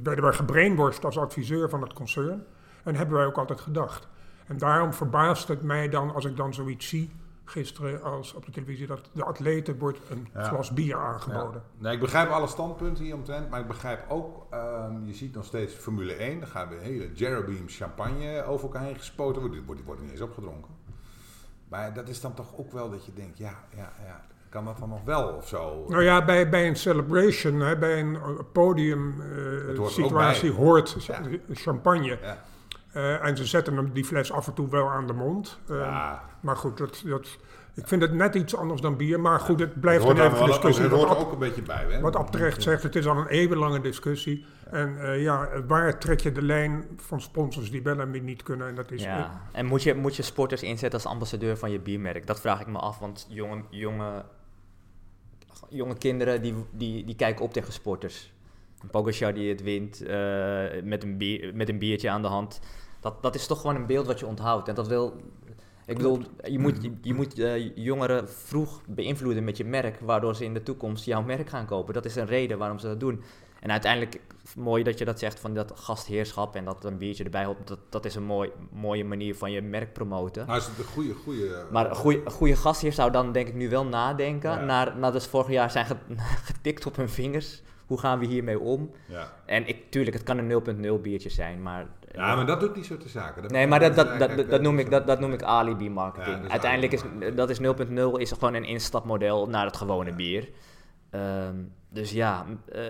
werden 0.03 0.25
wij 0.25 0.33
gebrainworst 0.33 1.05
als 1.05 1.19
adviseur 1.19 1.69
van 1.69 1.83
het 1.83 1.93
concern. 1.93 2.45
En 2.85 2.95
hebben 2.95 3.17
wij 3.17 3.27
ook 3.27 3.39
altijd 3.39 3.61
gedacht. 3.61 4.09
En 4.47 4.59
daarom 4.59 4.93
verbaast 4.93 5.49
het 5.49 5.63
mij 5.63 5.89
dan 5.89 6.15
als 6.15 6.25
ik 6.25 6.37
dan 6.37 6.55
zoiets 6.55 6.89
zie, 6.89 7.11
gisteren 7.45 8.03
als 8.03 8.35
op 8.35 8.45
de 8.47 8.53
televisie, 8.53 8.87
dat 8.87 9.11
de 9.13 9.25
atleten 9.25 9.79
wordt 9.79 9.99
een 10.11 10.29
Ja. 10.35 10.43
glas 10.43 10.73
bier 10.73 10.87
Ja. 10.87 10.97
aangeboden. 11.07 11.63
Nee, 11.79 11.95
ik 11.95 12.01
begrijp 12.01 12.31
alle 12.31 12.47
standpunten 12.47 13.05
hieromtrent, 13.05 13.51
maar 13.51 13.61
ik 13.61 13.67
begrijp 13.67 14.05
ook, 14.11 14.47
ehm, 14.51 15.05
je 15.05 15.15
ziet 15.15 15.35
nog 15.35 15.45
steeds 15.45 15.75
Formule 15.75 16.23
1, 16.23 16.39
daar 16.39 16.49
gaan 16.49 16.69
weer 16.69 16.81
hele 16.81 17.13
Jerobeam 17.13 17.69
champagne 17.69 18.45
over 18.45 18.65
elkaar 18.65 18.83
heen 18.83 18.97
gespoten, 18.97 19.41
worden, 19.41 19.65
die 19.77 19.85
wordt 19.85 20.01
niet 20.01 20.11
eens 20.11 20.21
opgedronken. 20.21 20.75
Maar 21.69 21.95
dat 21.95 22.09
is 22.09 22.21
dan 22.21 22.35
toch 22.35 22.57
ook 22.57 22.73
wel 22.73 22.91
dat 22.91 23.05
je 23.05 23.13
denkt, 23.15 23.39
ja, 23.39 23.55
ja, 23.77 23.93
ja, 24.05 24.25
kan 24.49 24.65
dat 24.65 24.79
dan 24.79 24.89
nog 24.89 25.05
wel 25.05 25.29
of 25.29 25.49
zo? 25.49 25.85
Nou 25.89 26.03
ja, 26.03 26.25
bij, 26.25 26.49
bij 26.49 26.69
een 26.69 26.77
celebration, 26.77 27.61
hè, 27.61 27.77
bij 27.79 28.01
een 28.01 28.15
eh, 28.15 28.29
podium 28.53 29.21
eh, 29.21 29.79
hoort 29.79 29.91
situatie 29.93 30.53
hoort 30.53 30.97
Ja. 31.07 31.21
champagne. 31.53 32.19
Ja. 32.23 32.39
Eh, 32.93 33.25
en 33.27 33.37
ze 33.37 33.45
zetten 33.45 33.77
hem 33.77 33.93
die 33.93 34.05
fles 34.05 34.33
af 34.33 34.47
en 34.47 34.55
toe 34.55 34.69
wel 34.69 34.91
aan 34.91 35.07
de 35.07 35.13
mond. 35.13 35.59
Eh, 35.69 35.77
Ja. 35.77 36.23
Maar 36.41 36.57
goed, 36.57 36.79
dat, 36.79 37.03
dat, 37.05 37.39
ik 37.75 37.89
vind 37.89 38.03
het 38.03 38.13
net 38.13 38.35
iets 38.35 38.57
anders 38.57 38.81
dan 38.81 38.97
bier. 38.97 39.21
Maar 39.21 39.41
goed, 39.41 39.61
het 39.61 39.81
blijft 39.81 40.05
een 40.09 40.21
even 40.21 40.47
discussie. 40.47 40.83
het 40.85 40.93
hoort 40.93 41.11
er 41.11 41.17
ook 41.19 41.33
een 41.33 41.39
beetje 41.39 41.63
bij. 41.63 41.87
Hè? 41.89 42.01
wat 42.01 42.17
Ab 42.17 42.31
terecht 42.31 42.63
zegt, 42.63 42.83
het 42.83 42.97
is 42.97 43.07
al 43.07 43.17
een 43.17 43.27
eeuwenlange 43.27 43.81
discussie. 43.81 44.45
En 44.71 45.01
eh, 45.01 45.23
ja, 45.23 45.49
waar 45.67 45.99
trek 45.99 46.21
je 46.21 46.33
de 46.33 46.43
lijn 46.43 46.85
van 46.97 47.21
sponsors 47.21 47.71
die 47.71 47.83
wel 47.83 48.01
en 48.01 48.25
niet 48.25 48.43
kunnen? 48.43 48.69
En, 48.69 48.75
dat 48.75 48.91
is 48.91 49.03
ja. 49.03 49.41
en 49.53 49.67
moet 49.67 49.83
je, 49.83 49.95
moet 49.95 50.17
je 50.17 50.23
sporters 50.23 50.63
inzetten 50.63 51.01
als 51.01 51.13
ambassadeur 51.13 51.57
van 51.57 51.71
je 51.71 51.81
biermerk? 51.81 52.27
Dat 52.27 52.41
vraag 52.41 52.61
ik 52.61 52.67
me 52.67 52.79
af, 52.79 52.99
want 52.99 53.27
jonge, 53.29 53.63
jonge, 53.71 54.25
jonge 55.69 55.99
kinderen 55.99 56.43
die, 56.43 56.55
die, 56.71 57.05
die 57.05 57.15
kijken 57.15 57.45
op 57.45 57.53
tegen 57.53 57.73
sporters. 57.73 58.33
Pogacar 58.91 59.35
die 59.35 59.49
het 59.49 59.63
wint 59.63 60.03
uh, 60.03 60.09
met, 60.83 61.03
een 61.03 61.17
bier, 61.17 61.55
met 61.55 61.69
een 61.69 61.79
biertje 61.79 62.11
aan 62.11 62.23
de 62.23 62.29
hand. 62.29 62.61
Dat, 63.01 63.23
dat 63.23 63.35
is 63.35 63.47
toch 63.47 63.61
gewoon 63.61 63.77
een 63.77 63.87
beeld 63.87 64.07
wat 64.07 64.19
je 64.19 64.27
onthoudt. 64.27 64.69
En 64.69 64.75
dat 64.75 64.89
wil, 64.89 65.17
ik 65.87 65.97
bedoel, 65.97 66.23
je 66.43 66.59
moet, 66.59 66.83
je, 66.83 66.93
je 67.03 67.15
moet 67.15 67.39
uh, 67.39 67.77
jongeren 67.77 68.29
vroeg 68.29 68.83
beïnvloeden 68.87 69.45
met 69.45 69.57
je 69.57 69.65
merk, 69.65 70.01
waardoor 70.01 70.37
ze 70.37 70.45
in 70.45 70.55
de 70.55 70.63
toekomst 70.63 71.05
jouw 71.05 71.23
merk 71.23 71.49
gaan 71.49 71.67
kopen. 71.67 71.95
Dat 71.95 72.05
is 72.05 72.17
een 72.17 72.27
reden 72.27 72.59
waarom 72.59 72.79
ze 72.79 72.87
dat 72.87 73.01
doen. 73.01 73.23
En 73.61 73.71
uiteindelijk, 73.71 74.21
mooi 74.57 74.83
dat 74.83 74.99
je 74.99 75.05
dat 75.05 75.19
zegt 75.19 75.41
van 75.41 75.55
dat 75.55 75.73
gastheerschap 75.75 76.57
en 76.57 76.65
dat 76.65 76.85
een 76.85 76.99
biertje 76.99 77.25
erbij 77.25 77.45
hoort. 77.45 77.69
Dat, 77.69 77.79
dat 77.89 78.05
is 78.05 78.15
een 78.15 78.23
mooi, 78.23 78.51
mooie 78.71 79.05
manier 79.05 79.35
van 79.35 79.53
je 79.53 79.63
merk 79.63 79.93
promoten. 79.93 80.47
Nou, 80.47 80.59
is 80.59 80.67
het 80.67 80.79
een 80.79 80.85
goede, 80.85 81.15
goede... 81.15 81.65
Maar 81.71 81.91
een 81.91 81.97
goede, 81.97 82.31
goede 82.31 82.57
gastheer 82.57 82.93
zou 82.93 83.11
dan 83.11 83.33
denk 83.33 83.49
ik 83.49 83.55
nu 83.55 83.69
wel 83.69 83.85
nadenken. 83.85 84.67
Naar, 84.67 84.97
nadat 84.97 85.23
ze 85.23 85.29
vorig 85.29 85.49
jaar 85.49 85.71
zijn 85.71 85.87
getikt 86.49 86.87
op 86.87 86.97
hun 86.97 87.09
vingers. 87.09 87.63
Hoe 87.87 87.99
gaan 87.99 88.19
we 88.19 88.27
hiermee 88.27 88.59
om? 88.59 88.91
Ja. 89.07 89.33
En 89.47 89.67
ik, 89.67 89.91
tuurlijk, 89.91 90.17
het 90.17 90.25
kan 90.25 90.39
een 90.39 90.97
0.0 90.97 91.03
biertje 91.03 91.29
zijn, 91.29 91.63
maar... 91.63 91.87
Ja, 92.13 92.35
maar 92.35 92.47
dat 92.47 92.61
doet 92.61 92.77
niet 92.77 92.87
zo 92.87 92.97
te 92.97 93.09
zaken. 93.09 93.43
Dat 93.43 93.51
nee, 93.51 93.67
maar 93.67 93.81
dat, 93.81 93.95
dat, 93.95 94.19
dat, 94.19 94.51
dat, 94.51 94.61
noem 94.61 94.79
ik, 94.79 94.91
dat, 94.91 95.07
dat 95.07 95.21
noem 95.21 95.33
ik 95.33 95.43
alibi 95.43 95.91
marketing. 95.91 96.51
Uiteindelijk 96.51 96.93
is 96.93 97.03
dat 97.35 97.51
is 97.51 97.61
0.0 97.61 97.65
is 98.13 98.33
gewoon 98.33 98.55
een 98.55 98.65
instapmodel 98.65 99.49
naar 99.49 99.65
het 99.65 99.77
gewone 99.77 100.13
bier. 100.13 100.49
Um, 101.11 101.73
dus 101.89 102.11
ja, 102.11 102.47
uh, 102.75 102.85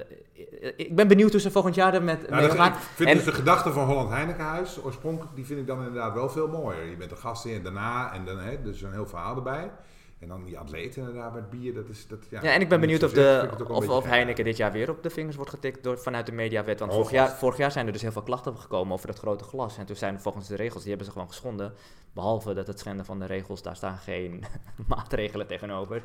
ik 0.77 0.97
ben 0.97 1.09
benieuwd 1.09 1.31
hoe 1.31 1.41
ze 1.41 1.51
volgend 1.51 1.75
jaar 1.75 1.95
er 1.95 2.03
met 2.03 2.31
nou, 2.31 2.51
gaan. 2.51 2.73
Ik 2.73 2.79
vind 2.79 3.09
en, 3.09 3.15
dus 3.17 3.25
de 3.25 3.33
gedachte 3.33 3.73
van 3.73 3.87
Holland 3.87 4.11
Heinekenhuis 4.11 4.83
oorspronkelijk, 4.85 5.35
die 5.35 5.47
vind 5.47 5.61
ik 5.61 5.67
dan 5.67 5.79
inderdaad 5.79 6.15
wel 6.15 6.29
veel 6.29 6.49
mooier. 6.49 6.85
Je 6.85 6.97
bent 6.97 7.11
de 7.11 7.17
gast 7.17 7.45
in 7.45 7.55
en 7.55 7.63
daarna 7.63 8.13
en 8.13 8.25
dan, 8.25 8.39
hè, 8.39 8.63
dus 8.63 8.83
een 8.83 8.93
heel 8.93 9.07
verhaal 9.07 9.37
erbij. 9.37 9.71
En 10.19 10.29
dan 10.29 10.45
die 10.45 10.59
atleten 10.59 11.03
inderdaad 11.03 11.35
met 11.35 11.51
bier, 11.51 11.75
dat 11.75 11.89
is... 11.89 12.07
Dat, 12.07 12.19
ja, 12.31 12.43
ja, 12.43 12.53
en 12.53 12.61
ik 12.61 12.69
ben 12.69 12.81
benieuwd 12.81 13.03
of, 13.03 13.13
de, 13.13 13.51
of, 13.69 13.89
of 13.89 14.05
Heineken 14.05 14.45
dit 14.45 14.57
jaar 14.57 14.73
weer 14.73 14.91
op 14.91 15.03
de 15.03 15.11
vingers 15.11 15.37
wordt 15.37 15.51
getikt 15.51 15.83
door, 15.83 15.99
vanuit 15.99 16.27
de 16.27 16.33
mediawet. 16.33 16.79
Want 16.81 16.93
vorig 16.93 17.11
jaar, 17.11 17.31
vorig 17.31 17.57
jaar 17.57 17.73
zijn 17.73 17.87
er 17.87 17.93
dus 17.93 18.03
heel 18.03 18.13
veel 18.13 18.23
klachten 18.23 18.59
gekomen 18.59 18.93
over 18.93 19.07
dat 19.07 19.19
grote 19.19 19.45
glas. 19.45 19.79
En 19.79 19.87
toen 19.87 19.97
zijn 19.97 20.21
volgens 20.21 20.49
de 20.49 20.57
regels, 20.57 20.81
die 20.81 20.89
hebben 20.89 21.07
ze 21.07 21.13
gewoon 21.13 21.29
geschonden. 21.29 21.73
Behalve 22.13 22.55
dat 22.55 22.67
het 22.67 22.79
schenden 22.79 23.05
van 23.05 23.19
de 23.19 23.27
regels, 23.27 23.63
daar 23.63 23.77
staan 23.77 23.99
geen 23.99 24.45
maatregelen 24.89 25.47
tegenover. 25.47 26.03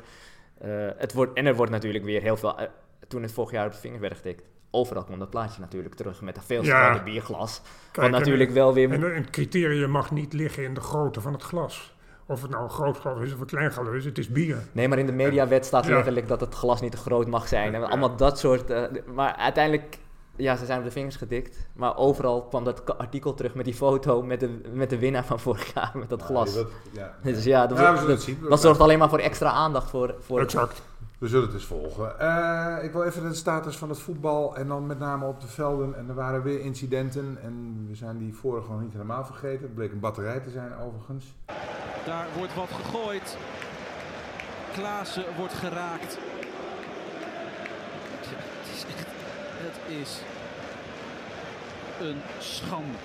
Uh, 0.64 0.88
het 0.96 1.12
wordt, 1.12 1.32
en 1.36 1.46
er 1.46 1.54
wordt 1.54 1.72
natuurlijk 1.72 2.04
weer 2.04 2.22
heel 2.22 2.36
veel... 2.36 2.60
Uh, 2.60 2.66
toen 3.08 3.22
het 3.22 3.32
vorig 3.32 3.50
jaar 3.50 3.66
op 3.66 3.72
de 3.72 3.78
vingers 3.78 4.00
werd 4.00 4.16
getikt, 4.16 4.42
overal 4.70 5.04
kwam 5.04 5.18
dat 5.18 5.30
plaatje 5.30 5.60
natuurlijk 5.60 5.94
terug 5.94 6.22
met 6.22 6.36
een 6.36 6.42
veel 6.42 6.62
groter 6.62 7.02
bierglas. 7.02 7.62
Kijk, 7.92 8.10
wat 8.10 8.20
natuurlijk 8.20 8.48
en, 8.48 8.54
wel 8.54 8.74
weer... 8.74 8.92
En 8.92 9.16
een 9.16 9.30
criterium 9.30 9.90
mag 9.90 10.10
niet 10.10 10.32
liggen 10.32 10.64
in 10.64 10.74
de 10.74 10.80
grootte 10.80 11.20
van 11.20 11.32
het 11.32 11.42
glas. 11.42 11.94
Of 12.26 12.42
het 12.42 12.50
nou 12.50 12.62
een 12.62 12.70
groot 12.70 12.98
glas 12.98 13.20
is 13.20 13.34
of 13.34 13.40
een 13.40 13.46
klein 13.46 13.70
glas 13.70 13.94
is, 13.94 14.04
het 14.04 14.18
is 14.18 14.28
bier. 14.28 14.58
Nee, 14.72 14.88
maar 14.88 14.98
in 14.98 15.06
de 15.06 15.12
mediawet 15.12 15.66
staat 15.66 15.86
letterlijk 15.86 16.28
dat 16.28 16.40
het 16.40 16.54
glas 16.54 16.80
niet 16.80 16.90
te 16.90 16.96
groot 16.96 17.26
mag 17.26 17.48
zijn. 17.48 17.74
En 17.74 17.84
allemaal 17.84 18.16
dat 18.16 18.38
soort... 18.38 18.70
Uh, 18.70 18.84
maar 19.14 19.36
uiteindelijk, 19.36 19.98
ja, 20.36 20.56
ze 20.56 20.66
zijn 20.66 20.78
op 20.78 20.84
de 20.84 20.90
vingers 20.90 21.16
gedikt. 21.16 21.66
Maar 21.72 21.96
overal 21.96 22.42
kwam 22.42 22.64
dat 22.64 22.98
artikel 22.98 23.34
terug 23.34 23.54
met 23.54 23.64
die 23.64 23.74
foto 23.74 24.22
met 24.22 24.40
de, 24.40 24.60
met 24.72 24.90
de 24.90 24.98
winnaar 24.98 25.24
van 25.24 25.40
vorig 25.40 25.74
jaar, 25.74 25.92
met 25.94 26.08
dat 26.08 26.22
glas. 26.22 26.54
Ja, 26.92 27.14
dus 27.22 27.44
ja, 27.44 27.66
dat, 27.66 27.78
dat, 28.06 28.28
dat 28.48 28.60
zorgt 28.60 28.80
alleen 28.80 28.98
maar 28.98 29.08
voor 29.08 29.18
extra 29.18 29.50
aandacht 29.50 29.90
voor... 29.90 30.14
voor 30.20 30.40
exact. 30.40 30.82
We 31.18 31.30
zullen 31.30 31.44
het 31.44 31.54
eens 31.54 31.64
volgen. 31.64 32.14
Uh, 32.20 32.76
ik 32.82 32.92
wil 32.92 33.02
even 33.02 33.28
de 33.28 33.34
status 33.34 33.76
van 33.76 33.88
het 33.88 33.98
voetbal 33.98 34.56
en 34.56 34.68
dan 34.68 34.86
met 34.86 34.98
name 34.98 35.26
op 35.26 35.40
de 35.40 35.46
velden. 35.46 35.96
En 35.96 36.08
er 36.08 36.14
waren 36.14 36.42
weer 36.42 36.60
incidenten 36.60 37.38
en 37.42 37.86
we 37.88 37.94
zijn 37.94 38.18
die 38.18 38.34
vorige 38.34 38.70
nog 38.70 38.80
niet 38.80 38.92
helemaal 38.92 39.24
vergeten. 39.24 39.62
Het 39.62 39.74
bleek 39.74 39.92
een 39.92 40.00
batterij 40.00 40.40
te 40.40 40.50
zijn 40.50 40.76
overigens. 40.76 41.34
Daar 42.06 42.26
wordt 42.36 42.54
wat 42.54 42.68
gegooid. 42.68 43.36
Klaassen 44.72 45.24
wordt 45.36 45.54
geraakt. 45.54 46.18
Ja, 48.22 48.36
het 48.36 48.74
is 48.74 48.84
echt... 48.84 49.23
Is 49.88 50.22
een 52.00 52.16
schande. 52.38 52.98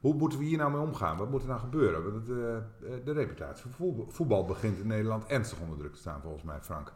Hoe 0.00 0.14
moeten 0.14 0.38
we 0.38 0.44
hier 0.44 0.58
nou 0.58 0.70
mee 0.72 0.80
omgaan? 0.80 1.16
Wat 1.16 1.30
moet 1.30 1.42
er 1.42 1.48
nou 1.48 1.60
gebeuren? 1.60 2.12
Want 2.12 2.26
de, 2.26 2.62
eh, 2.82 2.92
de 3.04 3.12
reputatie 3.12 3.70
van 3.70 4.06
voetbal 4.08 4.44
begint 4.44 4.78
in 4.78 4.86
Nederland 4.86 5.26
ernstig 5.26 5.60
onder 5.60 5.78
druk 5.78 5.92
te 5.92 5.98
staan, 5.98 6.20
volgens 6.20 6.42
mij, 6.42 6.58
Frank. 6.60 6.92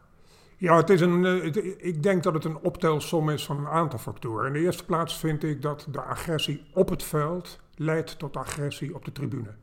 Ja, 0.57 0.77
het 0.77 0.89
is 0.89 1.01
een, 1.01 1.25
eh, 1.25 1.75
ik 1.77 2.03
denk 2.03 2.23
dat 2.23 2.33
het 2.33 2.45
een 2.45 2.57
optelsom 2.57 3.29
is 3.29 3.45
van 3.45 3.57
een 3.57 3.67
aantal 3.67 3.99
factoren. 3.99 4.47
In 4.47 4.53
de 4.53 4.59
eerste 4.59 4.85
plaats 4.85 5.19
vind 5.19 5.43
ik 5.43 5.61
dat 5.61 5.87
de 5.91 6.01
agressie 6.01 6.65
op 6.73 6.89
het 6.89 7.03
veld 7.03 7.59
leidt 7.75 8.19
tot 8.19 8.37
agressie 8.37 8.95
op 8.95 9.05
de 9.05 9.11
tribune. 9.11 9.55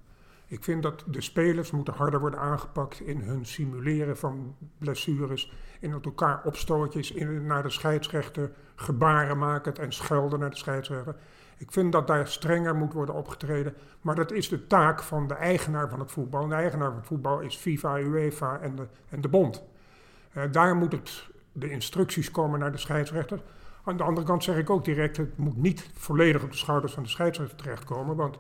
Ik 0.54 0.64
vind 0.64 0.82
dat 0.82 1.04
de 1.06 1.20
spelers 1.20 1.70
moeten 1.70 1.94
harder 1.94 2.20
worden 2.20 2.40
aangepakt 2.40 3.00
in 3.00 3.20
hun 3.20 3.46
simuleren 3.46 4.16
van 4.16 4.56
blessures, 4.78 5.52
in 5.80 5.92
het 5.92 6.04
elkaar 6.04 6.40
opstootjes, 6.44 7.12
in, 7.12 7.46
naar 7.46 7.62
de 7.62 7.70
scheidsrechter 7.70 8.50
gebaren 8.75 9.38
maken 9.38 9.76
en 9.76 9.92
schelden 9.92 10.38
naar 10.38 10.50
de 10.50 10.56
scheidsrechter. 10.56 11.16
Ik 11.58 11.73
vind 11.73 11.92
dat 11.92 12.06
daar 12.06 12.28
strenger 12.28 12.75
moet 12.75 12.92
worden 12.92 13.14
opgetreden. 13.14 13.75
Maar 14.00 14.14
dat 14.14 14.32
is 14.32 14.49
de 14.49 14.66
taak 14.66 15.02
van 15.02 15.26
de 15.26 15.34
eigenaar 15.34 15.88
van 15.88 16.00
het 16.00 16.12
voetbal. 16.12 16.42
En 16.42 16.49
de 16.49 16.54
eigenaar 16.54 16.88
van 16.88 16.99
het 16.99 17.06
voetbal 17.06 17.40
is 17.40 17.56
FIFA, 17.56 17.99
UEFA 17.99 18.61
en 18.61 18.75
de, 18.76 18.87
en 19.08 19.20
de 19.20 19.28
bond. 19.28 19.64
Uh, 20.37 20.42
daar 20.50 20.76
moet 20.76 20.92
het, 20.92 21.28
de 21.52 21.70
instructies 21.70 22.30
komen 22.30 22.58
naar 22.58 22.73
de 22.73 22.78
scheidsrechter. 22.78 23.42
Aan 23.84 23.96
de 23.96 24.02
andere 24.02 24.26
kant 24.26 24.44
zeg 24.44 24.56
ik 24.56 24.70
ook 24.70 24.84
direct, 24.84 25.16
het 25.16 25.38
moet 25.38 25.56
niet 25.56 25.90
volledig 25.94 26.42
op 26.42 26.50
de 26.50 26.56
schouders 26.56 26.92
van 26.92 27.02
de 27.02 27.08
scheidsrechter 27.08 27.56
terechtkomen. 27.56 28.16
Want 28.16 28.38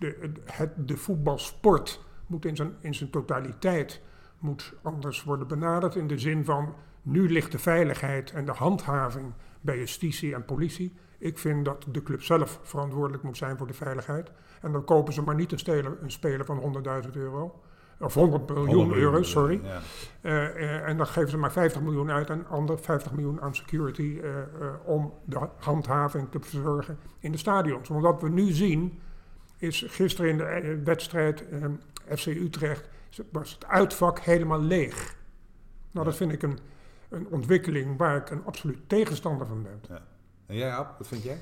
de, 0.00 0.32
het, 0.44 0.70
de 0.76 0.96
voetbalsport 0.96 2.00
moet 2.26 2.44
in 2.44 2.56
zijn, 2.56 2.76
in 2.80 2.94
zijn 2.94 3.10
totaliteit 3.10 4.00
moet 4.38 4.74
anders 4.82 5.22
worden 5.22 5.46
benaderd. 5.46 5.94
In 5.94 6.06
de 6.06 6.18
zin 6.18 6.44
van, 6.44 6.74
nu 7.02 7.32
ligt 7.32 7.52
de 7.52 7.58
veiligheid 7.58 8.32
en 8.32 8.44
de 8.44 8.52
handhaving 8.52 9.32
bij 9.60 9.78
justitie 9.78 10.34
en 10.34 10.44
politie. 10.44 10.94
Ik 11.18 11.38
vind 11.38 11.64
dat 11.64 11.86
de 11.92 12.02
club 12.02 12.22
zelf 12.22 12.60
verantwoordelijk 12.62 13.22
moet 13.22 13.36
zijn 13.36 13.56
voor 13.56 13.66
de 13.66 13.74
veiligheid. 13.74 14.32
En 14.60 14.72
dan 14.72 14.84
kopen 14.84 15.12
ze 15.12 15.22
maar 15.22 15.34
niet 15.34 15.52
een, 15.52 15.58
speler, 15.58 15.98
een 16.02 16.10
speler 16.10 16.44
van 16.44 16.84
100.000 17.04 17.10
euro. 17.12 17.60
Of 17.98 18.14
100 18.14 18.48
miljoen 18.48 18.92
euro, 18.94 19.22
sorry. 19.22 19.60
Ja. 19.62 19.80
Uh, 20.22 20.88
en 20.88 20.96
dan 20.96 21.06
geven 21.06 21.30
ze 21.30 21.36
maar 21.36 21.52
50 21.52 21.82
miljoen 21.82 22.10
uit 22.10 22.30
en 22.30 22.46
ander 22.46 22.78
50 22.78 23.12
miljoen 23.12 23.40
aan 23.40 23.54
security 23.54 24.02
uh, 24.02 24.32
om 24.84 25.12
de 25.24 25.48
handhaving 25.58 26.30
te 26.30 26.40
verzorgen 26.40 26.98
in 27.18 27.32
de 27.32 27.38
stadions. 27.38 27.88
Wat 27.88 28.22
we 28.22 28.28
nu 28.28 28.50
zien 28.50 29.00
is 29.60 29.84
gisteren 29.88 30.30
in 30.30 30.36
de 30.36 30.80
wedstrijd 30.84 31.44
FC 32.16 32.26
Utrecht 32.26 32.88
was 33.32 33.52
het 33.52 33.66
uitvak 33.66 34.20
helemaal 34.20 34.60
leeg. 34.60 35.16
Nou, 35.90 36.06
dat 36.06 36.16
vind 36.16 36.32
ik 36.32 36.42
een, 36.42 36.58
een 37.08 37.26
ontwikkeling 37.28 37.96
waar 37.96 38.16
ik 38.16 38.30
een 38.30 38.44
absoluut 38.44 38.78
tegenstander 38.86 39.46
van 39.46 39.62
ben. 39.62 39.80
Ja. 39.88 40.02
En 40.46 40.56
jij, 40.56 40.72
Ab, 40.72 40.98
wat 40.98 41.06
vind 41.06 41.22
jij? 41.22 41.38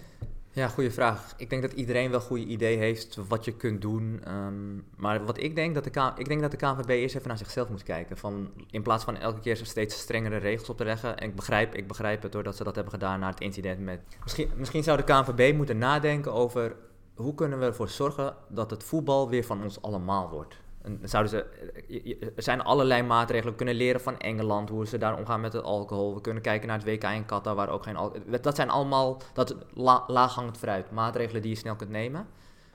Ja, 0.51 0.69
goede 0.69 0.91
vraag. 0.91 1.35
Ik 1.37 1.51
denk 1.51 1.63
dat 1.63 1.73
iedereen 1.73 2.11
wel 2.11 2.21
een 2.21 2.27
goede 2.27 2.45
idee 2.45 2.77
heeft 2.77 3.19
wat 3.29 3.45
je 3.45 3.53
kunt 3.53 3.81
doen. 3.81 4.21
Ehm, 4.25 4.77
maar 4.97 5.25
wat 5.25 5.43
ik 5.43 5.55
denk, 5.55 5.75
dat 5.75 5.85
de 5.85 5.91
K 5.91 6.13
ik 6.17 6.29
denk 6.29 6.41
dat 6.41 6.51
de 6.51 6.57
KNVB 6.57 6.89
eerst 6.89 7.15
even 7.15 7.29
naar 7.29 7.39
zichzelf 7.39 7.69
moet 7.69 7.83
kijken. 7.83 8.17
Van, 8.17 8.51
in 8.71 8.83
plaats 8.83 9.05
van 9.05 9.17
elke 9.17 9.41
keer 9.41 9.57
steeds 9.57 9.99
strengere 9.99 10.37
regels 10.37 10.69
op 10.69 10.77
te 10.77 10.85
leggen. 10.85 11.19
En 11.19 11.29
ik 11.29 11.35
begrijp, 11.35 11.75
ik 11.75 11.87
begrijp 11.87 12.23
het 12.23 12.33
doordat 12.33 12.57
ze 12.57 12.65
dat 12.65 12.75
hebben 12.75 12.93
gedaan 12.93 13.21
na 13.21 13.29
het 13.29 13.41
incident 13.41 13.81
met... 13.81 14.01
Misschien, 14.23 14.51
misschien 14.57 14.83
zou 14.83 14.97
de 14.97 15.05
KNVB 15.05 15.57
moeten 15.57 15.79
nadenken 15.79 16.33
over 16.33 16.77
hoe 17.19 17.35
kunnen 17.35 17.59
we 17.59 17.65
ervoor 17.65 17.89
zorgen 17.89 18.35
dat 18.49 18.71
het 18.71 18.85
voetbal 18.85 19.29
weer 19.29 19.45
van 19.45 19.63
ons 19.63 19.83
allemaal 19.83 20.29
wordt 20.29 20.57
zouden 21.03 21.33
ze, 21.33 21.45
eh, 21.89 22.29
er 22.37 22.43
zijn 22.43 22.63
allerlei 22.63 23.03
maatregelen. 23.03 23.51
We 23.51 23.59
kunnen 23.59 23.75
leren 23.75 24.01
van 24.01 24.19
Engeland, 24.19 24.69
hoe 24.69 24.87
ze 24.87 24.99
daar 24.99 25.17
omgaan 25.17 25.41
met 25.41 25.53
het 25.53 25.63
alcohol. 25.63 26.15
We 26.15 26.21
kunnen 26.21 26.43
kijken 26.43 26.69
naar 26.69 26.79
het 26.79 26.87
WK 26.87 27.05
in 27.05 27.27
Qatar, 27.27 27.55
waar 27.55 27.69
ook 27.69 27.83
geen 27.83 27.97
alcohol... 27.97 28.41
Dat 28.41 28.57
zijn 28.57 28.71
allemaal 28.71 29.21
dat 29.33 29.57
la, 29.75 30.05
laaghangend 30.07 30.59
fruit. 30.59 30.91
Maatregelen 30.91 31.43
die 31.43 31.51
je 31.51 31.57
snel 31.57 31.77
kunt 31.77 31.91
nemen. 31.91 32.27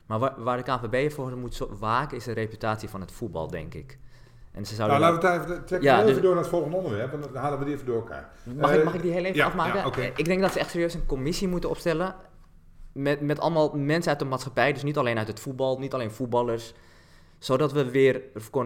Maar 0.06 0.20
waar, 0.20 0.34
waar 0.38 0.58
de 0.58 0.64
KVB 0.64 1.12
voor 1.12 1.38
moet 1.38 1.62
waken, 1.80 2.18
is 2.18 2.24
de 2.24 2.32
reputatie 2.32 2.90
van 2.90 3.02
het 3.02 3.12
voetbal, 3.12 3.48
denk 3.48 3.74
ik. 3.74 3.98
En 4.52 4.66
ze 4.66 4.76
zouden 4.76 5.00
nou, 5.00 5.14
laten 5.14 5.48
we 5.48 5.54
het 5.54 5.72
even, 5.72 5.84
ja, 5.84 6.02
even 6.02 6.14
dus, 6.14 6.22
door 6.22 6.34
naar 6.34 6.42
het 6.42 6.52
volgende 6.52 6.78
onderwerp, 6.78 7.14
en 7.14 7.22
dan 7.22 7.36
halen 7.36 7.60
we 7.60 7.66
die 7.66 7.74
even 7.74 7.86
door 7.86 7.96
elkaar. 7.96 8.30
Mag, 8.44 8.72
ik, 8.72 8.80
eh, 8.80 8.86
mag 8.86 8.94
ik 8.94 9.02
die 9.02 9.12
heel 9.12 9.24
even 9.24 9.46
afmaken? 9.46 10.12
Ik 10.16 10.26
denk 10.26 10.42
dat 10.42 10.52
ze 10.52 10.60
echt 10.60 10.70
serieus 10.70 10.94
een 10.94 11.06
commissie 11.06 11.48
moeten 11.48 11.70
opstellen. 11.70 12.16
Met, 12.94 13.22
met 13.22 13.40
allemaal 13.40 13.72
mensen 13.78 14.12
uit 14.12 14.20
de 14.20 14.26
maatschappij, 14.26 14.74
dus 14.74 14.84
niet 14.84 14.98
alleen 14.98 15.18
uit 15.18 15.28
het 15.28 15.40
voetbal, 15.40 15.80
niet 15.80 15.94
alleen 15.94 16.12
voetballers 16.12 16.74
zodat 17.44 17.72
we 17.72 17.92
weer 17.92 18.22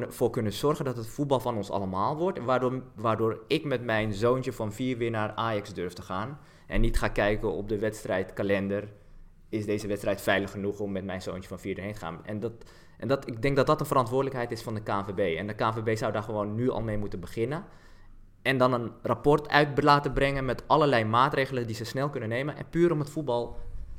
voor 0.08 0.30
kunnen 0.30 0.54
zorgen 0.54 0.86
dat 0.86 0.98
het 0.98 1.08
voetbal 1.08 1.40
van 1.40 1.56
ons 1.56 1.72
allemaal 1.72 2.16
wordt. 2.18 2.44
Waardoor, 2.44 2.82
waardoor 2.96 3.44
ik 3.48 3.64
met 3.64 3.84
mijn 3.84 4.14
zoontje 4.14 4.54
van 4.54 4.74
vier 4.74 4.98
weer 4.98 5.12
naar 5.12 5.32
Ajax 5.36 5.74
durf 5.74 5.94
te 5.94 6.02
gaan. 6.02 6.40
En 6.68 6.82
niet 6.82 6.98
ga 6.98 7.08
kijken 7.08 7.52
op 7.52 7.70
de 7.70 7.80
wedstrijdkalender. 7.80 8.88
Is 9.50 9.66
deze 9.66 9.88
wedstrijd 9.88 10.22
veilig 10.22 10.52
genoeg 10.52 10.80
om 10.80 10.92
met 10.92 11.06
mijn 11.06 11.22
zoontje 11.22 11.48
van 11.48 11.60
vier 11.60 11.78
erheen 11.78 11.94
te 11.94 12.00
gaan? 12.00 12.26
En, 12.26 12.40
dat, 12.40 12.52
en 12.98 13.08
dat, 13.08 13.28
ik 13.28 13.42
denk 13.42 13.56
dat 13.56 13.68
dat 13.68 13.80
een 13.80 13.86
verantwoordelijkheid 13.86 14.52
is 14.52 14.62
van 14.62 14.74
de 14.74 14.84
KNVB. 14.84 15.38
En 15.38 15.48
de 15.48 15.54
KNVB 15.54 15.98
zou 15.98 16.12
daar 16.12 16.24
gewoon 16.24 16.56
nu 16.56 16.70
al 16.70 16.82
mee 16.82 16.98
moeten 16.98 17.20
beginnen. 17.20 17.66
En 18.42 18.58
dan 18.58 18.74
een 18.74 18.92
rapport 19.02 19.50
uit 19.50 19.84
laten 19.84 20.14
brengen 20.14 20.46
met 20.46 20.64
allerlei 20.68 21.06
maatregelen 21.06 21.68
die 21.68 21.76
ze 21.76 21.86
snel 21.86 22.10
kunnen 22.10 22.30
nemen. 22.30 22.58
En 22.58 22.70
puur 22.70 22.92
om 22.92 23.00
het 23.00 23.10
voetbal 23.10 23.58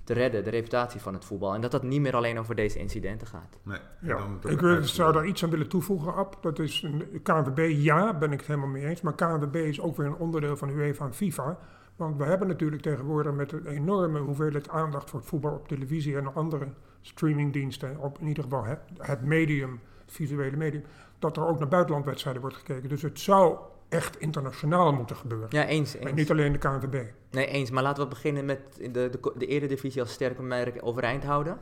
te 0.09 0.15
redden, 0.15 0.45
de 0.45 0.51
reputatie 0.51 1.01
van 1.01 1.15
het 1.15 1.25
voetbal. 1.25 1.55
En 1.55 1.61
dat 1.61 1.71
dat 1.71 1.83
niet 1.83 2.01
meer 2.01 2.15
alleen 2.17 2.39
over 2.39 2.55
deze 2.55 2.79
incidenten 2.79 3.27
gaat. 3.27 3.59
Nee, 3.63 3.79
Ja, 4.01 4.17
dan 4.41 4.51
ik 4.53 4.61
wil- 4.61 4.83
zou 4.83 5.13
daar 5.13 5.27
iets 5.27 5.45
aan 5.45 5.51
willen 5.51 5.69
toevoegen, 5.69 6.15
Ab. 6.15 6.39
Dat 6.41 6.59
is 6.59 6.83
een 6.83 7.21
KNVB, 7.23 7.71
ja, 7.77 8.15
ben 8.19 8.33
ik 8.33 8.39
het 8.39 8.47
helemaal 8.49 8.69
mee 8.69 8.87
eens. 8.87 9.01
Maar 9.01 9.15
KNVB 9.15 9.55
is 9.55 9.81
ook 9.81 9.97
weer 9.97 10.07
een 10.07 10.17
onderdeel 10.17 10.57
van 10.57 10.69
UEFA 10.69 11.05
en 11.05 11.15
FIFA. 11.15 11.59
Want 11.97 12.17
we 12.17 12.25
hebben 12.25 12.49
natuurlijk 12.49 12.83
tegenwoordig 12.83 13.33
met 13.33 13.53
een 13.53 13.67
enorme 13.67 14.19
hoeveelheid 14.19 14.69
aandacht 14.69 15.11
voor 15.11 15.19
het 15.19 15.29
voetbal 15.29 15.53
op 15.53 15.69
televisie 15.69 16.17
en 16.17 16.35
andere 16.35 16.69
streamingdiensten, 17.01 17.97
op 17.99 18.19
in 18.21 18.27
ieder 18.27 18.43
geval 18.43 18.65
het, 18.65 18.81
het 18.99 19.23
medium, 19.25 19.81
het 20.05 20.13
visuele 20.13 20.57
medium, 20.57 20.83
dat 21.19 21.37
er 21.37 21.47
ook 21.47 21.59
naar 21.59 21.69
buitenlandwedstrijden 21.69 22.43
wordt 22.43 22.57
gekeken. 22.57 22.89
Dus 22.89 23.03
het 23.03 23.21
zou 23.21 23.57
echt 23.89 24.19
internationaal 24.19 24.93
moeten 24.93 25.17
gebeuren. 25.17 25.49
Ja, 25.51 25.67
eens. 25.67 25.97
En 25.97 26.15
niet 26.15 26.31
alleen 26.31 26.53
de 26.53 26.59
KNVB. 26.59 27.05
Nee, 27.31 27.47
eens. 27.47 27.71
Maar 27.71 27.83
laten 27.83 28.03
we 28.03 28.09
beginnen 28.09 28.45
met 28.45 28.61
de, 28.77 28.91
de, 28.91 29.33
de 29.37 29.47
eredivisie 29.47 30.01
als 30.01 30.13
sterke 30.13 30.43
merk 30.43 30.79
overeind 30.81 31.25
houden. 31.25 31.59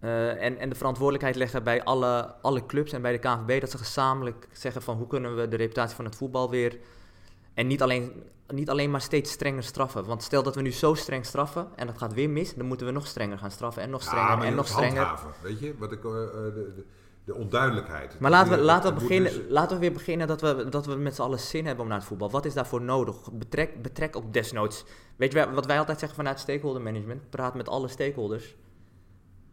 Eh, 0.00 0.44
en, 0.44 0.58
en 0.58 0.68
de 0.68 0.74
verantwoordelijkheid 0.74 1.36
leggen 1.36 1.62
bij 1.62 1.84
alle, 1.84 2.34
alle 2.42 2.66
clubs 2.66 2.92
en 2.92 3.02
bij 3.02 3.12
de 3.12 3.18
KNVB... 3.18 3.60
dat 3.60 3.70
ze 3.70 3.78
gezamenlijk 3.78 4.48
zeggen 4.52 4.82
van 4.82 4.96
hoe 4.96 5.06
kunnen 5.06 5.36
we 5.36 5.48
de 5.48 5.56
reputatie 5.56 5.96
van 5.96 6.04
het 6.04 6.16
voetbal 6.16 6.50
weer... 6.50 6.78
en 7.54 7.66
niet 7.66 7.82
alleen, 7.82 8.22
niet 8.48 8.70
alleen 8.70 8.90
maar 8.90 9.00
steeds 9.00 9.30
strenger 9.30 9.62
straffen. 9.62 10.04
Want 10.04 10.22
stel 10.22 10.42
dat 10.42 10.54
we 10.54 10.62
nu 10.62 10.72
zo 10.72 10.94
streng 10.94 11.24
straffen 11.24 11.68
en 11.76 11.86
dat 11.86 11.98
gaat 11.98 12.14
weer 12.14 12.30
mis... 12.30 12.54
dan 12.54 12.66
moeten 12.66 12.86
we 12.86 12.92
nog 12.92 13.06
strenger 13.06 13.38
gaan 13.38 13.50
straffen 13.50 13.82
en 13.82 13.90
nog 13.90 14.02
strenger 14.02 14.38
Ja, 14.38 14.44
en 14.44 14.54
nog 14.54 14.66
strenger. 14.66 15.04
handhaven, 15.04 15.32
weet 15.42 15.60
je? 15.60 15.74
Wat 15.78 15.92
ik, 15.92 16.04
eh, 16.04 16.10
eh, 16.10 16.32
de, 16.32 16.72
de, 16.76 16.84
de 17.26 17.34
onduidelijkheid. 17.34 18.18
Maar 18.20 18.30
laten 18.30 18.52
we, 18.52 18.58
laten 18.58 18.94
we, 18.94 19.00
beginnen, 19.00 19.32
dus- 19.32 19.42
laten 19.48 19.76
we 19.76 19.80
weer 19.80 19.92
beginnen 19.92 20.26
dat 20.26 20.40
we, 20.40 20.68
dat 20.68 20.86
we 20.86 20.94
met 20.94 21.14
z'n 21.14 21.22
allen 21.22 21.38
zin 21.38 21.66
hebben 21.66 21.82
om 21.82 21.90
naar 21.90 21.98
het 21.98 22.06
voetbal. 22.06 22.30
Wat 22.30 22.44
is 22.44 22.54
daarvoor 22.54 22.82
nodig? 22.82 23.32
Betrek, 23.32 23.82
betrek 23.82 24.16
ook 24.16 24.32
desnoods. 24.32 24.84
Weet 25.16 25.32
je 25.32 25.50
wat 25.52 25.66
wij 25.66 25.78
altijd 25.78 25.98
zeggen 25.98 26.18
vanuit 26.18 26.40
stakeholder 26.40 26.82
management? 26.82 27.30
Praat 27.30 27.54
met 27.54 27.68
alle 27.68 27.88
stakeholders. 27.88 28.54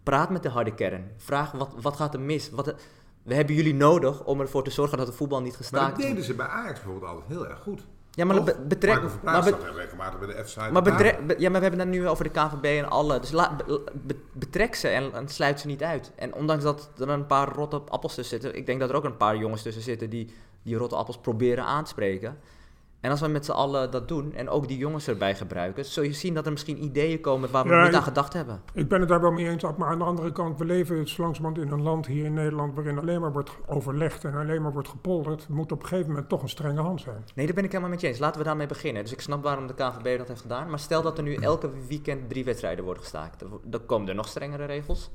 Praat 0.03 0.30
met 0.30 0.44
de 0.44 0.50
harde 0.50 0.74
kern. 0.74 1.12
Vraag 1.18 1.51
wat, 1.51 1.70
wat 1.82 1.96
gaat 1.96 2.13
er 2.13 2.20
mis? 2.20 2.50
Wat, 2.50 2.75
we 3.24 3.34
hebben 3.36 3.56
jullie 3.56 3.74
nodig 3.74 4.24
om 4.24 4.39
ervoor 4.39 4.63
te 4.63 4.72
zorgen 4.72 4.98
dat 4.98 5.08
het 5.08 5.15
voetbal 5.15 5.42
niet 5.42 5.51
Maar 5.51 5.62
gestaakt 5.62 5.98
dat 5.98 6.06
deden 6.08 6.24
ze 6.24 6.34
bij 6.34 6.48
Ajax 6.48 6.82
bijvoorbeeld 6.82 7.12
altijd 7.12 7.27
heel 7.27 7.48
erg 7.48 7.60
goed. 7.60 7.82
Ja, 8.15 8.25
maar 8.25 8.36
Toch? 8.36 8.46
be- 8.46 8.58
betrek. 8.67 9.01
Maar, 9.24 9.43
be- 9.43 9.50
zat 9.50 9.60
regelmatig 9.75 10.20
bij 10.20 10.27
de 10.27 10.72
maar, 10.72 10.82
bedre- 10.82 11.17
be- 11.27 11.36
ja, 11.38 11.50
maar 11.50 11.60
we 11.62 11.67
hebben 11.67 11.79
het 11.88 11.98
nu 11.98 12.08
over 12.08 12.24
de 12.24 12.29
KVB 12.29 12.63
en 12.63 12.89
alle. 12.89 13.20
Dus 13.20 13.32
be- 13.32 13.82
be- 13.93 14.15
betrek 14.32 14.75
ze 14.75 14.88
en, 14.88 15.13
en 15.13 15.27
sluit 15.27 15.60
ze 15.60 15.67
niet 15.67 15.84
uit. 15.84 16.12
En 16.15 16.34
ondanks 16.34 16.63
dat 16.63 16.89
er 17.00 17.10
een 17.10 17.25
paar 17.25 17.48
rotte 17.53 17.82
appels 17.88 18.15
tussen 18.15 18.39
zitten, 18.39 18.58
ik 18.60 18.65
denk 18.65 18.79
dat 18.79 18.89
er 18.89 18.96
ook 18.96 19.03
een 19.03 19.17
paar 19.17 19.38
jongens 19.38 19.62
tussen 19.62 19.84
zitten 19.84 20.10
die 20.10 20.34
die 20.63 20.75
rotte 20.75 20.96
appels 20.96 21.17
proberen 21.17 21.63
aan 21.63 21.84
te 21.84 21.89
spreken. 21.89 22.38
En 23.03 23.10
als 23.12 23.19
we 23.22 23.27
met 23.27 23.45
z'n 23.45 23.51
allen 23.51 23.91
dat 23.91 24.07
doen 24.07 24.33
en 24.33 24.50
ook 24.50 24.67
die 24.67 24.77
jongens 24.77 25.07
erbij 25.07 25.36
gebruiken, 25.36 25.86
zul 25.86 26.03
je 26.03 26.13
zien 26.13 26.33
dat 26.33 26.45
er 26.45 26.51
misschien 26.51 26.83
ideeën 26.83 27.22
komen 27.22 27.51
waar 27.51 27.63
we 27.63 27.69
Ja, 27.74 27.83
niet 27.86 27.95
aan 27.95 28.03
gedacht 28.03 28.33
hebben. 28.33 28.62
Ik 28.74 28.88
ben 28.88 29.00
het 29.00 29.10
daar 29.10 29.22
wel 29.22 29.31
mee 29.31 29.50
eens, 29.50 29.63
maar 29.77 29.88
aan 29.89 29.98
de 29.98 30.03
andere 30.03 30.31
kant, 30.31 30.60
we 30.60 30.65
leven 30.65 31.07
zo 31.07 31.22
langzamerhand 31.22 31.65
in 31.65 31.72
een 31.72 31.81
land 31.81 32.05
hier 32.07 32.25
in 32.25 32.33
Nederland 32.33 32.75
waarin 32.75 32.98
alleen 33.00 33.22
maar 33.22 33.31
wordt 33.31 33.51
overlegd 33.67 34.24
en 34.24 34.33
alleen 34.36 34.62
maar 34.62 34.72
wordt 34.74 34.88
gepolderd. 34.88 35.43
Er 35.48 35.53
moet 35.53 35.72
op 35.72 35.81
een 35.81 35.88
gegeven 35.88 36.10
moment 36.12 36.29
toch 36.29 36.41
een 36.41 36.50
strenge 36.50 36.81
hand 36.81 37.01
zijn. 37.01 37.24
Nee, 37.36 37.45
daar 37.45 37.55
ben 37.55 37.63
ik 37.63 37.69
helemaal 37.72 37.91
met 37.91 38.01
je 38.01 38.07
eens. 38.07 38.19
Laten 38.19 38.39
we 38.39 38.45
daarmee 38.45 38.67
beginnen. 38.67 39.03
Dus 39.03 39.12
ik 39.13 39.22
snap 39.22 39.43
waarom 39.43 39.67
de 39.67 39.74
KVB 39.74 40.17
dat 40.17 40.27
heeft 40.27 40.41
gedaan. 40.41 40.69
Maar 40.69 40.79
stel 40.79 41.01
dat 41.01 41.17
er 41.17 41.24
nu 41.24 41.36
elke 41.36 41.69
weekend 41.88 42.29
drie 42.29 42.43
wedstrijden 42.45 42.83
worden 42.83 43.03
gestaakt. 43.03 43.39
Dan- 43.39 43.60
Dan 43.63 43.86
komen 43.86 44.07
er 44.10 44.15
nog 44.15 44.27
strengere 44.27 44.65
regels. 44.65 45.12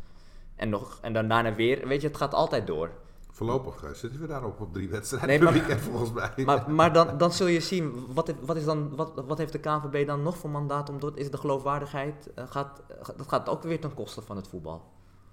En, 0.57 0.68
nog, 0.68 0.99
en 1.02 1.12
dan 1.12 1.28
daarna 1.28 1.54
weer. 1.54 1.87
Weet 1.88 2.00
je, 2.00 2.07
het 2.09 2.16
gaat 2.16 2.35
altijd 2.35 2.66
door. 2.66 2.90
Voorlopig 3.38 3.83
eh, 3.83 3.90
zitten 3.90 4.21
we 4.21 4.26
daarop 4.26 4.61
op 4.61 4.73
drie 4.73 4.88
wedstrijden 4.99 5.28
Nee, 5.28 5.38
per 5.38 5.47
maar- 5.47 5.54
weekend 5.54 5.80
volgens 5.80 6.12
mij. 6.12 6.45
Maar, 6.45 6.71
maar 6.71 6.92
dan, 6.92 7.18
dan 7.18 7.33
zul 7.33 7.47
je 7.47 7.61
zien, 7.61 8.07
wat, 8.14 8.35
wat, 8.40 8.57
is 8.57 8.64
dan, 8.64 8.97
wat, 8.97 9.12
wat 9.26 9.38
heeft 9.38 9.52
de 9.52 9.59
KNVB 9.59 10.07
dan 10.07 10.23
nog 10.23 10.37
voor 10.37 10.50
mandaat 10.50 10.90
om 10.90 11.00
dat? 11.00 11.16
Is 11.16 11.30
de 11.30 11.37
geloofwaardigheid, 11.37 12.30
eh, 12.35 12.45
gaat, 12.49 12.83
eh, 12.88 12.97
dat 13.16 13.28
gaat 13.28 13.49
ook 13.49 13.62
weer 13.62 13.80
ten 13.80 13.95
koste 13.95 14.23
van 14.23 14.37
het 14.37 14.49
voetbal. 14.49 14.83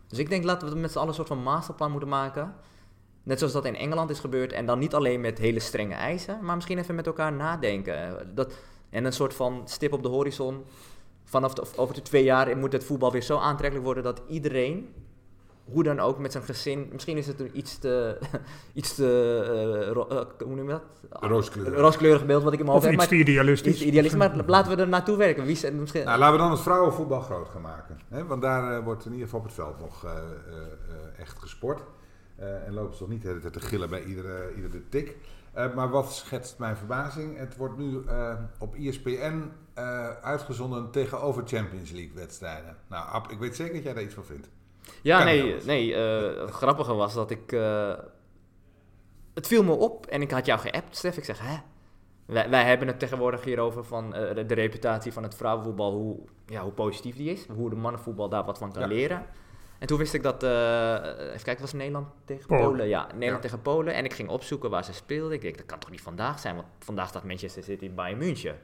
Dus 0.07 0.19
ik 0.19 0.29
denk 0.29 0.43
laten 0.43 0.69
we 0.69 0.75
met 0.75 0.91
z'n 0.91 0.97
allen 0.97 1.09
een 1.09 1.15
soort 1.15 1.27
van 1.27 1.43
masterplan 1.43 1.91
moeten 1.91 2.09
maken. 2.09 2.53
Net 3.23 3.37
zoals 3.37 3.53
dat 3.53 3.65
in 3.65 3.75
Engeland 3.75 4.09
is 4.09 4.19
gebeurd. 4.19 4.51
En 4.53 4.65
dan 4.65 4.79
niet 4.79 4.93
alleen 4.93 5.21
met 5.21 5.37
hele 5.37 5.59
strenge 5.59 5.93
eisen, 5.93 6.39
maar 6.41 6.55
misschien 6.55 6.77
even 6.77 6.95
met 6.95 7.07
elkaar 7.07 7.33
nadenken. 7.33 8.27
Dat, 8.35 8.53
en 8.89 9.05
een 9.05 9.13
soort 9.13 9.33
van 9.33 9.61
stip 9.65 9.93
op 9.93 10.03
de 10.03 10.09
horizon. 10.09 10.63
Vanaf 11.23 11.53
de, 11.53 11.63
over 11.75 11.95
de 11.95 12.01
twee 12.01 12.23
jaar 12.23 12.57
moet 12.57 12.71
het 12.71 12.83
voetbal 12.83 13.11
weer 13.11 13.21
zo 13.21 13.37
aantrekkelijk 13.37 13.85
worden 13.85 14.03
dat 14.03 14.21
iedereen, 14.27 14.93
hoe 15.65 15.83
dan 15.83 15.99
ook 15.99 16.19
met 16.19 16.31
zijn 16.31 16.43
gezin, 16.43 16.89
misschien 16.91 17.17
is 17.17 17.27
het 17.27 17.39
een 17.39 17.57
iets 17.57 17.77
te, 17.77 18.17
iets 18.73 18.95
te 18.95 19.05
eh, 19.85 19.91
ro- 19.91 20.07
eh, 20.07 20.25
hoe 20.47 20.55
noem 20.55 20.65
je 20.65 20.71
dat? 20.71 20.83
Rooskleurig. 21.29 21.79
rooskleurig 21.79 22.25
beeld 22.25 22.43
wat 22.43 22.53
ik 22.53 22.59
in 22.59 22.65
mijn 22.65 22.77
Of 22.77 22.83
hoofd 22.83 22.95
heb. 22.95 23.03
iets 23.03 23.11
te 23.11 23.19
idealistisch. 23.29 23.73
iets 23.73 23.83
idealistisch, 23.83 24.19
maar 24.19 24.35
laten 24.45 24.75
we 24.75 24.81
er 24.81 24.87
naartoe 24.87 25.17
werken. 25.17 25.43
Wie 25.43 25.51
is, 25.51 25.71
misschien, 25.71 26.03
Nou, 26.05 26.19
laten 26.19 26.35
we 26.35 26.41
dan 26.41 26.51
het 26.51 26.59
vrouwenvoetbal 26.61 27.21
groot 27.21 27.49
gaan 27.49 27.61
maken. 27.61 27.99
Hè? 28.09 28.25
Want 28.25 28.41
daar 28.41 28.77
eh, 28.77 28.83
wordt 28.83 29.05
in 29.05 29.11
ieder 29.11 29.25
geval 29.25 29.39
op 29.39 29.45
het 29.45 29.55
veld 29.55 29.79
nog 29.79 30.03
eh, 30.05 30.11
eh, 30.11 30.17
eh, 30.57 31.19
echt 31.19 31.39
gesport. 31.39 31.81
Eh, 32.35 32.67
en 32.67 32.73
lopen 32.73 32.93
ze 32.93 32.99
toch 32.99 33.09
niet 33.09 33.21
de 33.21 33.27
hele 33.27 33.39
tijd 33.39 33.53
te 33.53 33.59
gillen 33.59 33.89
bij 33.89 34.03
iedere, 34.03 34.53
iedere 34.55 34.89
tik. 34.89 35.15
Eh, 35.53 35.73
maar 35.75 35.89
wat 35.89 36.13
schetst 36.13 36.57
mijn 36.59 36.75
verbazing? 36.77 37.37
Het 37.37 37.57
wordt 37.57 37.77
nu 37.77 38.01
eh, 38.07 38.33
op 38.59 38.75
ESPN 38.75 39.51
eh, 39.73 40.09
uitgezonden 40.21 40.91
tegenover 40.91 41.43
Champions 41.45 41.91
League 41.91 42.11
wedstrijden. 42.15 42.75
Nou, 42.89 43.07
Ab, 43.09 43.31
ik 43.31 43.39
weet 43.39 43.55
zeker 43.55 43.73
dat 43.73 43.83
jij 43.83 43.93
daar 43.93 44.03
iets 44.03 44.13
van 44.13 44.25
vindt. 44.25 44.49
Ja, 45.01 45.17
kan 45.17 45.25
nee, 45.25 45.55
nee 45.65 45.95
eh, 45.95 46.41
het 46.41 46.49
grappige 46.49 46.93
was 46.93 47.13
dat 47.13 47.31
ik... 47.31 47.51
eh, 47.51 47.93
het 49.33 49.47
viel 49.47 49.63
me 49.63 49.71
op 49.71 50.05
en 50.05 50.21
ik 50.21 50.31
had 50.31 50.45
jou 50.45 50.59
geappt, 50.59 50.95
Stef. 50.97 51.17
Ik 51.17 51.23
zeg, 51.23 51.39
hè? 51.41 51.55
Wij, 52.25 52.49
wij 52.49 52.63
hebben 52.63 52.87
het 52.87 52.99
tegenwoordig 52.99 53.43
hierover 53.43 53.83
van 53.83 54.13
eh, 54.13 54.35
de, 54.35 54.45
de 54.45 54.53
reputatie 54.53 55.13
van 55.13 55.23
het 55.23 55.35
vrouwenvoetbal, 55.35 55.91
hoe, 55.91 56.19
ja, 56.45 56.61
hoe 56.61 56.71
positief 56.71 57.15
die 57.15 57.31
is. 57.31 57.45
Hoe 57.47 57.69
de 57.69 57.75
mannenvoetbal 57.75 58.29
daar 58.29 58.43
wat 58.45 58.57
van 58.57 58.71
kan 58.71 58.81
Ja. 58.81 58.87
leren. 58.87 59.25
En 59.79 59.87
toen 59.87 59.97
wist 59.97 60.13
ik 60.13 60.23
dat, 60.23 60.43
even 60.43 61.43
kijken, 61.43 61.61
was 61.61 61.73
Nederland 61.73 62.07
tegen 62.25 62.47
Polen. 62.47 62.63
Polen? 62.65 62.87
Ja, 62.87 63.03
Nederland 63.03 63.35
Ja. 63.43 63.49
tegen 63.49 63.61
Polen. 63.61 63.93
En 63.93 64.05
ik 64.05 64.13
ging 64.13 64.29
opzoeken 64.29 64.69
waar 64.69 64.83
ze 64.83 64.93
speelden. 64.93 65.33
Ik 65.33 65.41
denk, 65.41 65.57
dat 65.57 65.65
kan 65.65 65.79
toch 65.79 65.89
niet 65.91 66.01
vandaag 66.01 66.39
zijn, 66.39 66.55
want 66.55 66.67
vandaag 66.79 67.07
staat 67.07 67.23
Manchester 67.23 67.63
City 67.63 67.91
bij 67.91 68.15
München. 68.15 68.59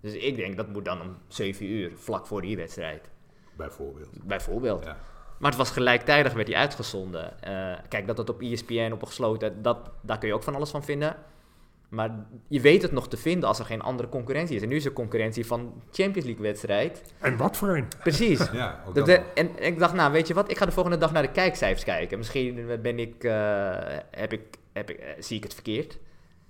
Dus 0.00 0.12
ik 0.14 0.36
denk, 0.36 0.56
dat 0.56 0.68
moet 0.68 0.84
dan 0.84 1.00
om 1.00 1.16
7 1.28 1.66
uur, 1.66 1.92
vlak 1.96 2.26
voor 2.26 2.40
die 2.42 2.56
wedstrijd. 2.56 3.08
Bijvoorbeeld. 3.56 4.08
Bijvoorbeeld. 4.24 4.84
Ja. 4.84 4.96
Maar 5.38 5.50
het 5.50 5.58
was 5.58 5.70
gelijktijdig, 5.70 6.32
werd 6.32 6.46
die 6.46 6.56
uitgezonden. 6.56 7.42
Eh, 7.42 7.78
kijk, 7.88 8.06
dat 8.06 8.18
het 8.18 8.30
op 8.30 8.40
ESPN, 8.42 8.90
op 8.92 9.00
een 9.00 9.06
gesloten, 9.08 9.62
dat, 9.62 9.78
daar 10.02 10.18
kun 10.18 10.28
je 10.28 10.34
ook 10.34 10.42
van 10.42 10.54
alles 10.54 10.70
van 10.70 10.84
vinden. 10.84 11.16
Maar 11.88 12.26
je 12.48 12.60
weet 12.60 12.82
het 12.82 12.92
nog 12.92 13.08
te 13.08 13.16
vinden 13.16 13.48
als 13.48 13.58
er 13.58 13.64
geen 13.64 13.80
andere 13.82 14.08
concurrentie 14.08 14.56
is. 14.56 14.62
En 14.62 14.68
nu 14.68 14.76
is 14.76 14.84
er 14.84 14.92
concurrentie 14.92 15.46
van 15.46 15.82
Champions 15.92 16.26
League 16.26 16.42
wedstrijd. 16.42 17.14
En 17.18 17.36
wat 17.36 17.56
voor 17.56 17.76
een? 17.76 17.88
Precies. 18.00 18.48
Ja, 18.52 18.82
ook 18.86 18.94
Dat 18.94 19.06
dat 19.06 19.16
de- 19.16 19.22
nog. 19.22 19.48
en 19.56 19.64
ik 19.66 19.78
dacht, 19.78 19.94
nou 19.94 20.12
weet 20.12 20.26
je 20.28 20.34
wat, 20.34 20.50
ik 20.50 20.58
ga 20.58 20.64
de 20.66 20.72
volgende 20.72 20.98
dag 20.98 21.12
naar 21.12 21.22
de 21.22 21.30
kijkcijfers 21.30 21.84
kijken. 21.84 22.18
Misschien 22.18 22.66
ben 22.82 22.98
ik, 22.98 23.24
eh, 23.24 23.76
heb 24.10 24.32
ik, 24.32 24.40
heb 24.72 24.90
ik, 24.90 24.98
eh, 24.98 25.08
zie 25.18 25.36
ik 25.36 25.42
het 25.42 25.54
verkeerd. 25.54 25.98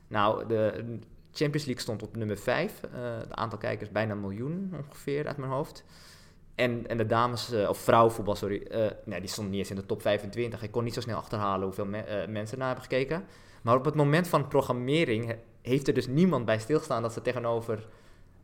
Nou, 0.09 0.47
de 0.47 0.85
Champions 1.33 1.64
League 1.64 1.83
stond 1.83 2.03
op 2.03 2.16
nummer 2.16 2.38
5. 2.38 2.81
het 3.20 3.33
aantal 3.33 3.59
kijkers 3.59 3.90
bijna 3.90 4.12
een 4.12 4.20
miljoen 4.20 4.75
ongeveer 4.88 5.27
uit 5.27 5.37
mijn 5.37 5.51
hoofd. 5.53 5.85
En, 6.54 6.86
en 6.86 6.96
de 6.96 7.06
dames, 7.06 7.52
eh, 7.52 7.68
of 7.68 7.78
vrouwenvoetbal, 7.78 8.34
sorry, 8.34 8.62
eh, 8.62 9.18
die 9.20 9.28
stond 9.28 9.50
niet 9.50 9.58
eens 9.58 9.70
in 9.70 9.76
de 9.76 9.86
top 9.86 10.02
25. 10.02 10.62
Ik 10.62 10.70
kon 10.70 10.84
niet 10.84 10.94
zo 10.94 11.00
snel 11.00 11.16
achterhalen 11.16 11.64
hoeveel 11.64 11.86
eh, 11.92 12.28
mensen 12.28 12.58
naar 12.58 12.66
hebben 12.66 12.84
gekeken. 12.84 13.24
Maar 13.62 13.76
op 13.76 13.84
het 13.84 13.94
moment 13.94 14.28
van 14.28 14.48
programmering 14.48 15.26
he- 15.26 15.38
heeft 15.62 15.88
er 15.88 15.94
dus 15.94 16.06
niemand 16.06 16.44
bij 16.44 16.58
stilgestaan 16.58 17.02
dat 17.02 17.12
ze 17.12 17.22
tegenover 17.22 17.86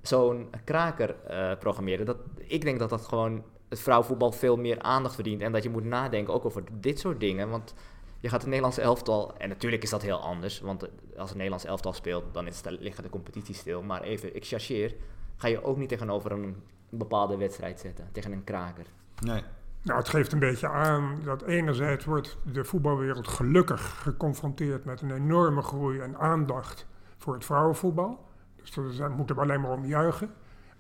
zo'n 0.03 0.51
kraker 0.65 1.15
programmeren. 1.59 2.07
Dat, 2.07 2.17
ik 2.37 2.63
denk 2.63 2.79
dat 2.79 2.91
dat 2.91 3.07
gewoon 3.07 3.45
het 3.69 3.81
vrouwenvoetbal 3.81 4.33
veel 4.33 4.57
meer 4.57 4.79
aandacht 4.79 5.15
verdient. 5.15 5.43
En 5.43 5.53
dat 5.53 5.63
je 5.63 5.71
moet 5.71 5.85
nadenken 5.85 6.35
ook 6.35 6.45
over 6.45 6.63
dit 6.73 6.99
soort 6.99 7.21
dingen. 7.21 7.51
Want 7.51 7.75
je 8.21 8.29
gaat 8.29 8.39
het 8.39 8.47
Nederlandse 8.47 8.81
elftal, 8.81 9.37
en 9.37 9.49
natuurlijk 9.49 9.83
is 9.83 9.91
dat 9.91 10.03
heel 10.03 10.21
anders. 10.21 10.61
Want 10.61 10.83
als 11.17 11.29
het 11.29 11.35
Nederlands 11.35 11.65
elftal 11.65 11.93
speelt, 11.93 12.25
dan 12.33 12.47
is 12.47 12.57
het, 12.57 12.81
liggen 12.81 13.03
de 13.03 13.11
competitie 13.11 13.55
stil. 13.55 13.83
Maar 13.83 14.03
even, 14.03 14.37
ik 14.37 14.45
chargeer, 14.45 14.95
ga 15.41 15.49
je 15.49 15.65
ook 15.65 15.77
niet 15.77 15.89
tegenover 15.89 16.33
een 16.33 16.63
bepaalde 16.89 17.37
wedstrijd 17.37 17.81
zetten. 17.81 18.09
Tegen 18.13 18.33
een 18.33 18.45
kraker. 18.45 18.87
Nee. 19.21 19.43
Nou, 19.83 19.99
het 19.99 20.09
geeft 20.09 20.33
een 20.33 20.39
beetje 20.39 20.69
aan 20.69 21.21
dat 21.25 21.43
enerzijds 21.43 22.05
wordt 22.05 22.39
de 22.53 22.65
voetbalwereld 22.65 23.29
gelukkig 23.29 24.03
geconfronteerd 24.03 24.85
met 24.85 25.01
een 25.01 25.11
enorme 25.11 25.63
groei 25.63 25.99
en 25.99 26.19
aandacht 26.19 26.87
voor 27.17 27.35
het 27.35 27.45
vrouwenvoetbal. 27.45 28.25
Dus 28.57 28.97
daar 28.97 29.11
moeten 29.11 29.37
we 29.37 29.43
alleen 29.43 29.61
maar 29.61 29.71
om 29.71 29.85
juichen. 29.85 30.31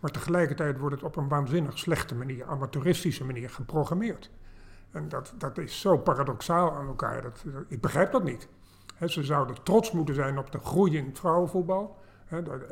Maar 0.00 0.10
tegelijkertijd 0.10 0.78
wordt 0.78 0.94
het 0.94 1.04
op 1.04 1.16
een 1.16 1.28
waanzinnig 1.28 1.78
slechte 1.78 2.14
manier, 2.14 2.44
amateuristische 2.44 3.24
manier 3.24 3.50
geprogrammeerd. 3.50 4.30
En 4.90 5.08
dat, 5.08 5.34
dat 5.38 5.58
is 5.58 5.80
zo 5.80 5.98
paradoxaal 5.98 6.72
aan 6.72 6.86
elkaar. 6.86 7.22
Dat, 7.22 7.44
ik 7.68 7.80
begrijp 7.80 8.12
dat 8.12 8.24
niet. 8.24 8.48
Hè, 8.94 9.08
ze 9.08 9.24
zouden 9.24 9.62
trots 9.62 9.92
moeten 9.92 10.14
zijn 10.14 10.38
op 10.38 10.52
de 10.52 10.58
groei 10.58 10.96
in 10.96 11.06
het 11.06 11.18
vrouwenvoetbal. 11.18 11.98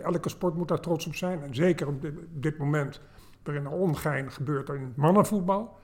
Elke 0.02 0.28
sport 0.28 0.54
moet 0.54 0.68
daar 0.68 0.80
trots 0.80 1.06
op 1.06 1.14
zijn. 1.14 1.42
En 1.42 1.54
zeker 1.54 1.86
op 1.86 2.06
dit, 2.28 2.58
moment 2.58 3.00
waarin 3.42 3.64
er 3.64 3.70
ongein 3.70 4.32
gebeurt 4.32 4.68
in 4.68 4.82
het 4.82 4.96
mannenvoetbal. 4.96 5.78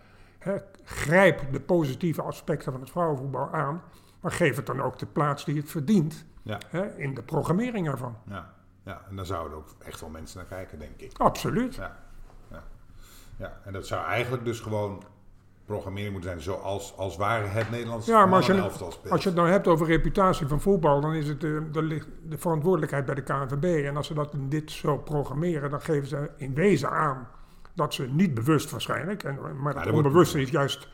Grijp 0.84 1.52
de 1.52 1.60
positieve 1.60 2.22
aspecten 2.22 2.72
van 2.72 2.80
het 2.80 2.90
vrouwenvoetbal 2.90 3.50
aan, 3.50 3.82
maar 4.20 4.32
geef 4.32 4.56
het 4.56 4.66
dan 4.66 4.82
ook 4.82 4.98
de 4.98 5.06
plaats 5.06 5.44
die 5.44 5.56
het 5.56 5.70
verdient. 5.70 6.24
Ja. 6.42 6.58
Hè, 6.68 6.96
in 6.96 7.14
de 7.14 7.22
programmering 7.22 7.88
ervan. 7.88 8.16
Ja. 8.28 8.54
ja, 8.82 9.04
en 9.08 9.16
daar 9.16 9.26
zouden 9.26 9.58
ook 9.58 9.68
echt 9.78 10.00
wel 10.00 10.10
mensen 10.10 10.38
naar 10.38 10.46
kijken, 10.46 10.78
denk 10.78 11.00
ik. 11.00 11.18
Absoluut. 11.18 11.74
Ja. 11.74 11.96
Ja. 12.50 12.62
ja, 13.36 13.60
en 13.64 13.72
dat 13.72 13.86
zou 13.86 14.04
eigenlijk 14.04 14.44
dus 14.44 14.60
gewoon 14.60 15.02
programmering 15.66 16.12
moeten 16.12 16.30
zijn 16.30 16.42
zoals 16.42 16.94
als 16.96 17.16
ware 17.16 17.46
het 17.46 17.70
Nederlands 17.70 18.06
Ja, 18.06 18.26
maar 18.26 18.36
als 18.36 18.46
je, 18.46 18.52
elftal 18.54 18.92
speelt. 18.92 19.12
als 19.12 19.22
je 19.22 19.28
het 19.28 19.38
nou 19.38 19.50
hebt 19.50 19.66
over 19.66 19.86
reputatie 19.86 20.46
van 20.46 20.60
voetbal, 20.60 21.00
dan 21.00 21.14
is 21.14 21.28
het 21.28 21.40
de, 21.40 21.68
de, 21.72 21.82
ligt 21.82 22.08
de 22.28 22.38
verantwoordelijkheid 22.38 23.06
bij 23.06 23.14
de 23.14 23.22
KNVB. 23.22 23.84
En 23.86 23.96
als 23.96 24.06
ze 24.06 24.14
dat 24.14 24.32
in 24.34 24.48
dit 24.48 24.70
zo 24.70 24.98
programmeren, 24.98 25.70
dan 25.70 25.80
geven 25.80 26.08
ze 26.08 26.30
in 26.36 26.54
wezen 26.54 26.90
aan 26.90 27.28
dat 27.74 27.94
ze 27.94 28.02
niet 28.10 28.34
bewust 28.34 28.70
waarschijnlijk, 28.70 29.22
en, 29.22 29.34
maar 29.34 29.74
dat 29.74 29.82
dat 29.84 29.92
wordt- 29.92 30.06
onbewuste 30.06 30.40
is 30.40 30.50
juist 30.50 30.88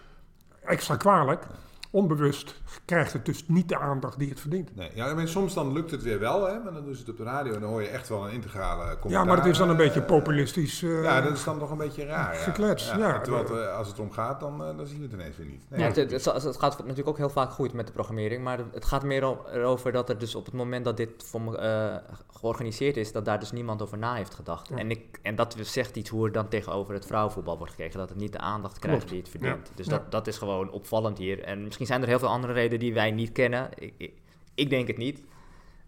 extra 0.64 0.96
kwalijk. 0.96 1.42
Onbewust 1.92 2.60
krijgt 2.84 3.12
het 3.12 3.24
dus 3.24 3.44
niet 3.48 3.68
de 3.68 3.78
aandacht 3.78 4.18
die 4.18 4.28
het 4.28 4.40
verdient. 4.40 4.76
Nee, 4.76 4.90
ja, 4.94 5.14
maar 5.14 5.28
soms 5.28 5.54
dan 5.54 5.72
lukt 5.72 5.90
het 5.90 6.02
weer 6.02 6.18
wel, 6.18 6.46
hè, 6.46 6.58
maar 6.58 6.72
dan 6.72 6.84
doen 6.84 6.94
ze 6.94 7.00
het 7.00 7.08
op 7.10 7.16
de 7.16 7.22
radio 7.22 7.52
en 7.54 7.60
dan 7.60 7.70
hoor 7.70 7.82
je 7.82 7.88
echt 7.88 8.08
wel 8.08 8.26
een 8.26 8.32
integrale 8.32 8.82
commentaar. 8.84 9.10
Ja, 9.10 9.24
maar 9.24 9.36
het 9.36 9.46
is 9.46 9.58
dan 9.58 9.68
een 9.68 9.76
eh, 9.78 9.82
beetje 9.82 10.02
populistisch. 10.02 10.82
eh, 10.82 11.02
Ja, 11.02 11.20
dat 11.20 11.32
is 11.32 11.44
dan 11.44 11.58
toch 11.58 11.70
een 11.70 11.76
beetje 11.76 12.04
raar. 12.04 12.34
Ja. 12.34 12.40
Geklets, 12.40 12.90
ja. 12.96 13.20
terwijl 13.20 13.44
het, 13.44 13.52
eh, 13.52 13.76
als 13.76 13.88
het 13.88 13.98
om 13.98 14.10
gaat, 14.12 14.40
dan, 14.40 14.64
eh, 14.64 14.76
dan 14.76 14.86
zien 14.86 14.96
we 14.98 15.02
het 15.04 15.12
ineens 15.12 15.36
weer 15.36 15.46
niet. 15.46 15.62
Nee, 15.68 15.80
Ja, 15.80 15.86
het, 15.86 15.96
het, 15.96 16.10
het- 16.24 16.42
het 16.42 16.56
gaat 16.58 16.78
natuurlijk 16.78 17.08
ook 17.08 17.16
heel 17.16 17.28
vaak 17.30 17.50
goed 17.50 17.72
met 17.72 17.86
de 17.86 17.92
programmering, 17.92 18.44
maar 18.44 18.58
het 18.72 18.84
gaat 18.84 19.02
meer 19.02 19.24
o- 19.24 19.44
erover 19.52 19.92
dat 19.92 20.08
er 20.08 20.18
dus 20.18 20.34
op 20.34 20.44
het 20.44 20.54
moment 20.54 20.84
dat 20.84 20.96
dit 20.96 21.10
voor 21.24 21.40
me, 21.42 21.56
eh, 21.58 21.94
georganiseerd 22.32 22.96
is, 22.96 23.12
dat 23.12 23.24
daar 23.24 23.38
dus 23.40 23.52
niemand 23.52 23.82
over 23.82 23.98
na 23.98 24.14
heeft 24.14 24.34
gedacht. 24.34 24.68
Ja. 24.68 24.76
En, 24.76 24.90
ik, 24.90 25.18
en 25.22 25.34
dat 25.36 25.56
zegt 25.62 25.96
iets 25.96 26.10
hoe 26.10 26.26
er 26.26 26.32
dan 26.32 26.48
tegenover 26.48 26.94
het 26.94 27.06
vrouwenvoetbal 27.06 27.58
wordt 27.58 27.72
gekeken, 27.72 27.98
dat 27.98 28.08
het 28.08 28.18
niet 28.18 28.32
de 28.32 28.38
aandacht 28.38 28.78
krijgt 28.78 28.98
Klopt. 28.98 29.12
die 29.12 29.20
het 29.20 29.30
verdient. 29.30 29.68
Ja. 29.68 29.72
Dus 29.76 29.86
Ja. 29.86 29.92
dat, 29.92 30.10
dat 30.10 30.26
is 30.26 30.38
gewoon 30.38 30.70
opvallend 30.70 31.18
hier. 31.18 31.42
En 31.44 31.72
misschien 31.80 31.86
zijn 31.86 32.02
er 32.02 32.08
heel 32.08 32.18
veel 32.18 32.36
andere 32.36 32.52
redenen 32.52 32.78
die 32.78 32.94
wij 32.94 33.10
niet 33.10 33.32
kennen. 33.32 33.68
Ik, 33.78 33.92
ik, 33.96 34.12
ik 34.54 34.70
denk 34.70 34.86
het 34.86 34.96
niet. 34.96 35.22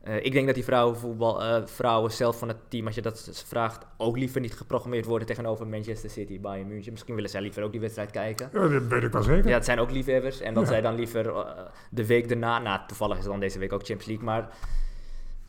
Eh, 0.03 0.25
ik 0.25 0.33
denk 0.33 0.47
dat 0.47 0.55
die 0.55 0.65
vrouwenvoetbal, 0.65 1.43
eh, 1.43 1.63
vrouwen 1.67 2.13
zelf 2.13 2.39
van 2.39 2.49
het 2.49 2.57
team, 2.69 2.87
als 2.87 2.95
je 2.95 3.03
dat 3.03 3.43
vraagt, 3.47 3.87
ook 3.97 4.17
liever 4.19 4.41
niet 4.41 4.55
geprogrammeerd 4.55 5.05
worden 5.05 5.27
tegenover 5.27 5.67
Manchester 5.67 6.11
City, 6.11 6.41
Bayern 6.41 6.69
München. 6.69 6.93
Misschien 6.93 7.15
willen 7.15 7.31
zij 7.31 7.41
liever 7.41 7.63
ook 7.63 7.71
die 7.73 7.81
wedstrijd 7.81 8.11
kijken. 8.11 8.51
ja, 8.53 8.69
dat 8.69 8.83
weet 8.87 9.03
ik 9.03 9.13
wel 9.13 9.23
zeker. 9.23 9.49
Ja, 9.49 9.55
het 9.55 9.65
zijn 9.65 9.79
ook 9.79 9.91
liefhebbers. 9.91 10.41
En 10.41 10.55
dat 10.55 10.63
Ja. 10.63 10.69
zij 10.69 10.81
dan 10.81 10.95
liever 10.95 11.29
eh, 11.37 11.47
de 11.91 12.07
week 12.07 12.29
daarna... 12.29 12.59
Nou, 12.59 12.81
toevallig 12.87 13.17
is 13.17 13.23
het 13.23 13.31
dan 13.33 13.41
deze 13.41 13.59
week 13.59 13.73
ook 13.73 13.85
Champions 13.87 14.07
League. 14.07 14.25
Maar 14.25 14.49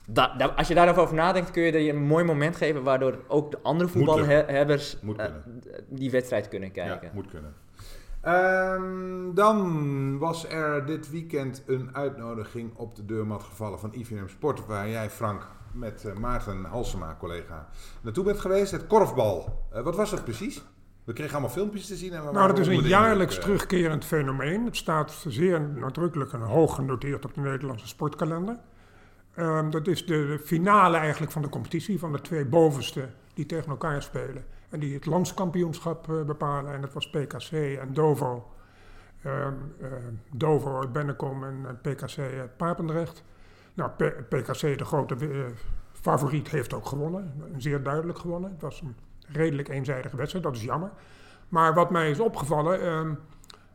da- 0.08 0.36
da- 0.38 0.48
als 0.56 0.68
je 0.68 0.74
daarover 0.74 1.16
nadenkt, 1.16 1.52
kun 1.52 1.64
je 1.64 1.72
er 1.72 1.80
je 1.80 1.92
een 1.92 2.04
mooi 2.04 2.24
moment 2.24 2.56
geven... 2.56 2.84
waardoor 2.84 3.20
ook 3.28 3.52
de 3.52 3.58
andere 3.62 3.90
voetbalhebbers 3.90 4.98
die 5.90 6.12
wedstrijd 6.12 6.48
kunnen 6.48 6.72
kijken. 6.72 7.08
Ja, 7.08 7.14
moet 7.14 7.28
kunnen. 7.30 7.54
Ehm, 8.24 9.34
dan 9.34 10.18
was 10.18 10.50
er 10.50 10.86
dit 10.86 11.10
weekend 11.10 11.64
een 11.66 11.96
uitnodiging 11.96 12.76
op 12.76 12.96
de 12.96 13.06
deurmat 13.06 13.44
gevallen 13.44 13.80
van 13.80 13.94
IVM 13.94 14.28
Sport, 14.28 14.66
waar 14.66 14.90
jij, 14.90 15.10
Frank, 15.10 15.48
met 15.72 16.06
eh, 16.06 16.14
Maarten 16.14 16.66
Halsema, 16.66 17.16
collega, 17.20 17.70
naartoe 18.02 18.24
bent 18.24 18.40
geweest. 18.40 18.72
Het 18.72 18.88
korfbal. 18.88 19.66
Eh, 19.72 19.84
wat 19.84 19.96
was 19.96 20.10
dat 20.10 20.24
precies? 20.24 20.64
We 21.04 21.14
kregen 21.14 21.34
allemaal 21.34 21.50
filmpjes 21.50 21.88
te 21.88 21.96
zien. 21.96 22.14
En 22.14 22.24
Nou, 22.24 22.48
dat 22.48 22.58
is 22.58 22.68
een 22.68 22.82
jaarlijks 22.82 23.36
eh, 23.36 23.42
terugkerend 23.42 24.06
fenomeen. 24.06 24.66
Het 24.66 24.76
staat 24.76 25.26
zeer 25.28 25.62
nadrukkelijk 25.62 26.34
en 26.34 26.42
hoog 26.42 26.76
genoteerd 26.76 27.26
op 27.26 27.34
de 27.34 27.42
Nederlandse 27.42 27.88
sportkalender. 27.88 28.58
Ehm, 29.36 29.70
dat 29.70 29.88
is 29.88 30.06
de 30.06 30.40
finale 30.44 30.98
eigenlijk 30.98 31.32
van 31.32 31.42
de 31.42 31.50
competitie, 31.50 32.00
van 32.00 32.12
de 32.12 32.22
twee 32.22 32.46
bovenste 32.46 33.10
die 33.34 33.46
tegen 33.46 33.70
elkaar 33.70 34.02
spelen. 34.02 34.44
En 34.74 34.80
die 34.80 34.94
het 34.94 35.06
landskampioenschap 35.06 36.10
eh, 36.10 36.22
bepalen. 36.22 36.74
En 36.74 36.82
dat 36.82 36.94
was 36.94 37.10
PKC 37.10 37.52
en 37.80 37.94
Dovo. 37.94 38.52
Ehm, 39.24 39.54
eh, 39.82 39.88
Dovo 40.32 40.80
uit 40.80 40.94
Bennekom 40.94 41.44
en 41.44 41.66
eh, 41.66 41.92
PKC 41.92 42.18
uit 42.18 42.58
Papendrecht. 42.58 43.24
Nou, 43.74 43.92
PKC, 44.30 44.78
de 44.78 44.86
grote 44.86 45.16
favoriet, 45.92 46.50
heeft 46.50 46.74
ook 46.74 46.86
gewonnen. 46.86 47.44
Zeer 47.58 47.84
duidelijk 47.84 48.20
gewonnen. 48.20 48.52
Het 48.52 48.62
was 48.62 48.82
een 48.82 48.96
redelijk 49.28 49.68
eenzijdige 49.68 50.16
wedstrijd, 50.16 50.46
dat 50.46 50.56
is 50.56 50.64
jammer. 50.64 50.92
Maar 51.50 51.74
wat 51.74 51.90
mij 51.90 52.10
is 52.10 52.20
opgevallen, 52.20 52.82
ehm, 52.82 53.14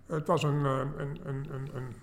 het 0.07 0.27
was 0.27 0.43
een, 0.43 0.65
een, 0.65 0.99
een, 0.99 1.19
een, 1.25 1.69
een 1.75 1.95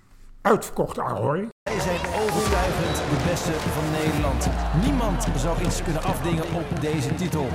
uitverkochte 0.42 1.02
Ahoy. 1.02 1.48
Wij 1.64 1.80
zijn 1.80 2.00
overtuigend 2.00 2.96
de 2.96 3.26
beste 3.30 3.52
van 3.52 3.92
Nederland. 3.92 4.48
Niemand 4.84 5.28
zou 5.36 5.64
iets 5.64 5.84
kunnen 5.84 6.04
afdingen 6.04 6.44
op 6.54 6.82
deze 6.82 7.16
titel. 7.16 7.48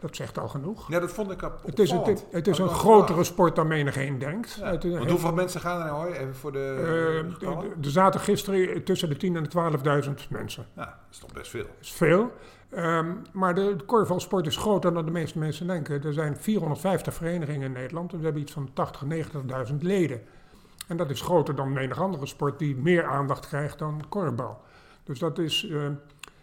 Dat 0.00 0.16
zegt 0.16 0.38
al 0.38 0.48
genoeg. 0.48 0.88
Ja, 0.90 1.00
dat 1.00 1.12
vond 1.12 1.30
ik 1.30 1.42
op, 1.42 1.60
Het 1.64 1.78
is, 1.78 1.90
het, 1.90 2.26
het 2.30 2.46
is 2.48 2.58
een 2.58 2.64
wel 2.66 2.74
grotere 2.74 3.24
sport 3.24 3.56
dan 3.56 3.66
menigeen 3.66 4.18
denkt. 4.18 4.54
Ja. 4.60 4.78
Want 4.78 5.10
hoeveel 5.10 5.32
mensen 5.32 5.60
gaan 5.60 5.80
er 5.82 5.88
Hooi? 5.92 6.12
Even 6.14 6.34
voor 6.34 6.52
de, 6.52 6.74
eh, 7.38 7.40
de 7.40 7.46
er- 7.82 7.90
zaten 7.90 8.20
gisteren 8.20 8.84
tussen 8.84 9.08
de 9.08 9.16
10.000 9.16 9.36
en 9.36 9.42
de 9.42 9.48
12.000 9.48 10.28
mensen. 10.30 10.66
Ja, 10.76 10.84
dat 10.84 10.94
is 11.10 11.18
toch 11.18 11.32
best 11.32 11.50
veel. 11.50 11.62
Dat 11.62 11.70
is 11.80 11.92
veel. 11.92 12.30
Ehm, 12.70 13.12
maar 13.32 13.54
de, 13.54 13.74
de 13.76 13.84
korfbalsport 13.84 14.46
is 14.46 14.56
groter 14.56 14.94
dan 14.94 15.04
de 15.04 15.10
meeste 15.10 15.38
mensen 15.38 15.66
denken. 15.66 16.02
Er 16.04 16.12
zijn 16.12 16.36
450 16.36 17.14
verenigingen 17.14 17.62
in 17.66 17.72
Nederland. 17.72 18.12
En 18.12 18.18
we 18.18 18.24
hebben 18.24 18.42
iets 18.42 18.52
van 18.52 18.68
80.000, 18.74 19.06
90.000 19.70 19.76
leden. 19.82 20.20
En 20.88 20.96
dat 20.96 21.10
is 21.10 21.20
groter 21.20 21.54
dan 21.54 21.72
menig 21.72 22.00
andere 22.00 22.26
sport 22.26 22.58
die 22.58 22.76
meer 22.76 23.04
aandacht 23.04 23.46
krijgt 23.46 23.78
dan 23.78 24.02
korfbal. 24.08 24.60
Dus 25.04 25.18
dat 25.18 25.38
is... 25.38 25.68
eh, 25.70 25.78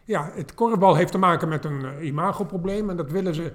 ja, 0.08 0.32
het 0.34 0.54
korfbal 0.54 0.96
heeft 0.96 1.12
te 1.12 1.18
maken 1.18 1.48
met 1.48 1.66
een 1.66 1.86
eh, 1.86 2.06
imagoprobleem. 2.06 2.90
En 2.90 2.98
dat 2.98 3.12
willen 3.12 3.36
ze... 3.36 3.54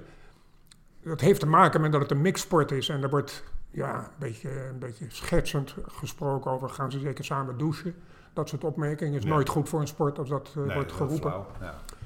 Dat 1.03 1.21
heeft 1.21 1.39
te 1.39 1.47
maken 1.47 1.81
met 1.81 1.91
dat 1.91 2.01
het 2.01 2.11
een 2.11 2.21
mixsport 2.21 2.71
is. 2.71 2.89
En 2.89 3.01
daar 3.01 3.09
wordt 3.09 3.43
ja, 3.71 3.95
een, 3.95 4.03
beetje, 4.19 4.67
een 4.67 4.79
beetje 4.79 5.05
schetsend 5.07 5.75
gesproken 5.87 6.51
over... 6.51 6.69
gaan 6.69 6.91
ze 6.91 6.99
zeker 6.99 7.25
samen 7.25 7.57
douchen? 7.57 7.95
Dat 8.33 8.49
soort 8.49 8.63
opmerkingen 8.63 9.13
is 9.13 9.25
nooit 9.25 9.49
goed 9.49 9.69
voor 9.69 9.79
een 9.79 9.87
sport 9.87 10.19
als 10.19 10.29
dat 10.29 10.47
eh, 10.47 10.63
Nee, 10.63 10.73
wordt 10.73 10.89
dat 10.89 10.97
geroepen. 10.97 11.31
flauw. 11.31 11.47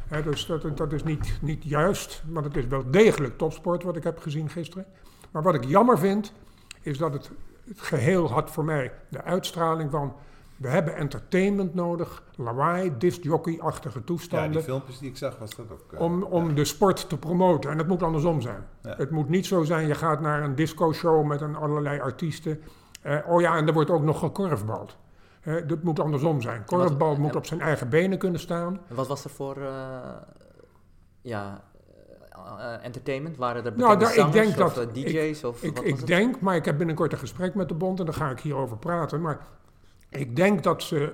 Ja. 0.09 0.21
Dus 0.21 0.45
dat, 0.45 0.77
dat 0.77 0.93
is 0.93 1.03
niet, 1.03 1.37
niet 1.41 1.63
juist, 1.63 2.23
maar 2.27 2.43
het 2.43 2.57
is 2.57 2.65
wel 2.65 2.91
degelijk 2.91 3.37
topsport 3.37 3.83
wat 3.83 3.95
ik 3.95 4.03
heb 4.03 4.19
gezien 4.19 4.49
gisteren. 4.49 4.85
Maar 5.31 5.43
wat 5.43 5.55
ik 5.55 5.63
jammer 5.63 5.97
vind, 5.97 6.33
is 6.81 6.97
dat 6.97 7.13
het, 7.13 7.31
het 7.67 7.81
geheel 7.81 8.31
had 8.31 8.51
voor 8.51 8.65
mij 8.65 8.91
de 9.09 9.23
uitstraling 9.23 9.91
van... 9.91 10.15
we 10.57 10.67
hebben 10.67 10.95
entertainment 10.95 11.73
nodig, 11.73 12.23
lawaai, 12.35 12.97
discjockey-achtige 12.97 13.97
ja, 13.99 14.05
toestanden... 14.05 14.51
die 14.51 14.61
filmpjes 14.61 14.99
die 14.99 15.09
ik 15.09 15.17
zag 15.17 15.37
was 15.37 15.55
dat 15.55 15.71
ook... 15.71 15.93
eh, 15.93 15.99
om, 15.99 16.23
om 16.23 16.55
de 16.55 16.65
sport 16.65 17.09
te 17.09 17.17
promoten. 17.17 17.71
En 17.71 17.77
het 17.77 17.87
moet 17.87 18.03
andersom 18.03 18.41
zijn. 18.41 18.65
Ja. 18.81 18.93
Het 18.97 19.11
moet 19.11 19.29
niet 19.29 19.45
zo 19.45 19.63
zijn, 19.63 19.87
je 19.87 19.95
gaat 19.95 20.21
naar 20.21 20.43
een 20.43 20.55
disco-show 20.55 21.25
met 21.25 21.41
een 21.41 21.55
allerlei 21.55 21.99
artiesten. 21.99 22.61
Eh, 23.01 23.17
oh 23.27 23.41
ja, 23.41 23.55
en 23.55 23.67
er 23.67 23.73
wordt 23.73 23.89
ook 23.89 24.03
nog 24.03 24.19
gekorfbald. 24.19 24.97
Eh, 25.41 25.55
dat 25.67 25.83
moet 25.83 25.99
andersom 25.99 26.41
zijn. 26.41 26.65
Korfbal 26.65 27.15
moet 27.15 27.35
op 27.35 27.45
zijn 27.45 27.61
eigen 27.61 27.89
benen 27.89 28.17
kunnen 28.17 28.39
staan. 28.39 28.79
En 28.89 28.95
Wat 28.95 29.07
was 29.07 29.23
er 29.23 29.29
voor 29.29 29.57
eh, 29.57 29.69
ja, 31.21 31.61
entertainment? 32.81 33.37
Waren 33.37 33.65
er 33.65 33.73
Nou, 33.77 33.99
daar- 33.99 34.09
ik 34.09 34.15
zangers 34.15 34.35
denk 34.55 34.59
of 34.67 34.73
dat- 34.73 34.93
DJ's? 34.93 35.43
of 35.43 35.63
Ik, 35.63 35.75
wat 35.75 35.83
was 35.89 35.99
ik 35.99 36.07
denk, 36.07 36.39
maar 36.39 36.55
ik 36.55 36.65
heb 36.65 36.77
binnenkort 36.77 37.11
een 37.13 37.17
gesprek 37.19 37.55
met 37.55 37.67
de 37.67 37.73
bond 37.75 37.99
en 37.99 38.05
daar 38.05 38.13
ga 38.13 38.29
ik 38.29 38.39
hierover 38.39 38.77
praten. 38.77 39.21
Maar 39.21 39.39
ik 40.17 40.35
denk 40.35 40.63
dat 40.63 40.83
ze 40.83 41.13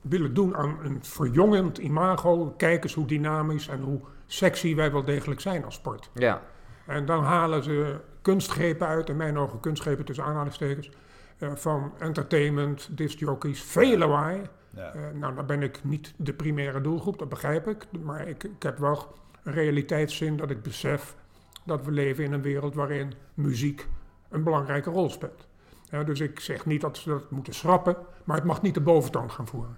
willen 0.00 0.34
doen 0.34 0.56
aan 0.56 0.78
een 0.82 1.04
verjongend 1.04 1.78
imago. 1.78 2.54
Kijk 2.56 2.82
eens 2.82 2.94
hoe 2.94 3.06
dynamisch 3.06 3.68
en 3.68 3.80
hoe 3.80 4.00
sexy 4.26 4.74
wij 4.74 4.92
wel 4.92 5.04
degelijk 5.04 5.40
zijn 5.40 5.64
als 5.64 5.74
sport. 5.74 6.10
Ja, 6.14 6.42
En 6.86 7.06
dan 7.06 7.24
halen 7.24 7.62
ze 7.62 8.00
kunstgrepen 8.22 8.86
uit, 8.86 9.08
in 9.08 9.16
mijn 9.16 9.38
ogen 9.38 9.60
kunstgrepen 9.60 10.04
tussen 10.04 10.24
aanhalingstekens, 10.24 10.90
eh, 11.38 11.50
van 11.54 11.92
entertainment, 11.98 12.88
discjockeys, 12.90 13.62
veel 13.62 13.98
lawaai. 13.98 14.42
ja. 14.70 14.92
Eh, 14.92 15.00
nou, 15.14 15.34
dan 15.34 15.46
ben 15.46 15.62
ik 15.62 15.84
niet 15.84 16.14
de 16.16 16.32
primaire 16.32 16.80
doelgroep, 16.80 17.18
dat 17.18 17.28
begrijp 17.28 17.68
ik. 17.68 17.86
Maar 18.02 18.28
ik, 18.28 18.44
ik 18.44 18.62
heb 18.62 18.78
wel 18.78 19.14
een 19.42 19.52
realiteitszin 19.52 20.36
dat 20.36 20.50
ik 20.50 20.62
besef 20.62 21.16
dat 21.64 21.84
we 21.84 21.90
leven 21.90 22.24
in 22.24 22.32
een 22.32 22.42
wereld 22.42 22.74
waarin 22.74 23.12
muziek 23.34 23.88
een 24.28 24.42
belangrijke 24.42 24.90
rol 24.90 25.10
speelt. 25.10 25.46
Ja, 25.90 26.04
dus 26.04 26.20
ik 26.20 26.40
zeg 26.40 26.66
niet 26.66 26.80
dat 26.80 26.96
ze 26.96 27.08
dat 27.08 27.30
moeten 27.30 27.54
schrappen, 27.54 27.96
maar 28.24 28.36
het 28.36 28.44
mag 28.44 28.62
niet 28.62 28.74
de 28.74 28.80
boventoon 28.80 29.30
gaan 29.30 29.46
voeren. 29.46 29.76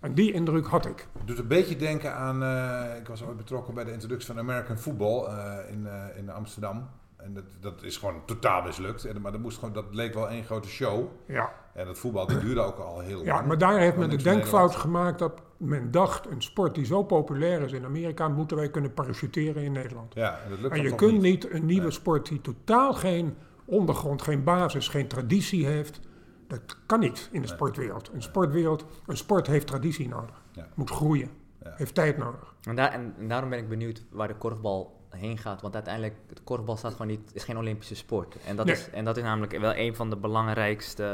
En 0.00 0.14
die 0.14 0.32
indruk 0.32 0.66
had 0.66 0.86
ik. 0.86 1.06
Het 1.18 1.26
doet 1.26 1.38
een 1.38 1.46
beetje 1.46 1.76
denken 1.76 2.14
aan. 2.14 2.42
eh, 2.42 2.98
ik 3.00 3.08
was 3.08 3.24
ooit 3.24 3.36
betrokken 3.36 3.74
bij 3.74 3.84
de 3.84 3.92
introductie 3.92 4.26
van 4.34 4.38
American 4.38 4.78
Football 4.78 5.24
eh, 5.24 5.54
in, 5.72 5.86
eh, 5.86 6.18
in 6.18 6.30
Amsterdam. 6.30 6.88
En 7.16 7.34
dat, 7.34 7.44
dat 7.60 7.82
is 7.82 7.96
gewoon 7.96 8.24
totaal 8.24 8.62
mislukt. 8.62 9.04
En, 9.04 9.20
maar 9.20 9.32
dat, 9.32 9.40
moest 9.40 9.58
gewoon, 9.58 9.74
dat 9.74 9.84
leek 9.90 10.14
wel 10.14 10.28
één 10.28 10.44
grote 10.44 10.68
show. 10.68 11.06
Ja, 11.26 11.52
En 11.74 11.86
dat 11.86 11.98
voetbal 11.98 12.26
die 12.26 12.38
duurde 12.38 12.60
ook 12.60 12.78
al 12.78 13.00
heel 13.00 13.24
ja 13.24 13.34
lang. 13.34 13.46
maar 13.46 13.58
daar 13.58 13.78
heeft 13.78 13.96
men 13.96 14.10
de 14.10 14.16
denkfout 14.22 14.74
gemaakt 14.76 15.18
dat 15.18 15.42
men 15.56 15.90
dacht, 15.90 16.26
een 16.30 16.42
sport 16.42 16.74
die 16.74 16.84
zo 16.84 17.02
populair 17.02 17.60
is 17.62 17.72
in 17.72 17.84
Amerika, 17.84 18.28
moeten 18.28 18.56
wij 18.56 18.70
kunnen 18.70 18.94
parachuteren 18.94 19.62
in 19.62 19.72
Nederland. 19.72 20.14
Ja, 20.14 20.38
en 20.44 20.50
dat 20.50 20.58
lukt 20.60 20.74
En 20.74 20.82
je 20.82 20.94
kunt 20.94 21.20
niet 21.20 21.50
een 21.52 21.66
nieuwe 21.66 21.82
Nee. 21.82 21.90
sport 21.90 22.28
die 22.28 22.40
totaal 22.40 22.92
geen 22.94 23.36
ondergrond, 23.68 24.22
geen 24.22 24.44
basis, 24.44 24.88
geen 24.88 25.08
traditie 25.08 25.66
heeft. 25.66 26.00
Dat 26.46 26.60
kan 26.86 27.00
niet 27.00 27.28
in 27.32 27.42
de 27.42 27.48
sportwereld. 27.48 28.10
Een 28.12 28.22
sportwereld, 28.22 28.84
een 29.06 29.16
sport 29.16 29.46
heeft 29.46 29.66
traditie 29.66 30.08
nodig. 30.08 30.42
Ja. 30.52 30.66
Moet 30.74 30.90
groeien. 30.90 31.30
Heeft 31.64 31.94
tijd 31.94 32.16
nodig. 32.16 32.54
En, 32.62 32.76
daar, 32.76 32.92
en, 32.92 33.14
en 33.18 33.28
daarom 33.28 33.50
ben 33.50 33.58
ik 33.58 33.68
benieuwd 33.68 34.04
waar 34.10 34.28
de 34.28 34.34
korfbal 34.36 35.06
heen 35.10 35.38
gaat. 35.38 35.60
Want 35.62 35.74
uiteindelijk, 35.74 36.14
de 36.34 36.40
korfbal 36.44 36.76
staat 36.76 36.92
gewoon 36.92 37.06
niet, 37.06 37.30
is 37.34 37.44
geen 37.44 37.58
Olympische 37.58 37.94
sport. 37.96 38.36
En 38.46 38.56
dat, 38.56 38.66
Nee. 38.66 38.74
is, 38.74 38.90
en 38.90 39.04
dat 39.04 39.16
is 39.16 39.22
namelijk 39.22 39.58
wel 39.58 39.74
een 39.76 39.94
van 39.96 40.10
de 40.10 40.16
belangrijkste 40.16 41.04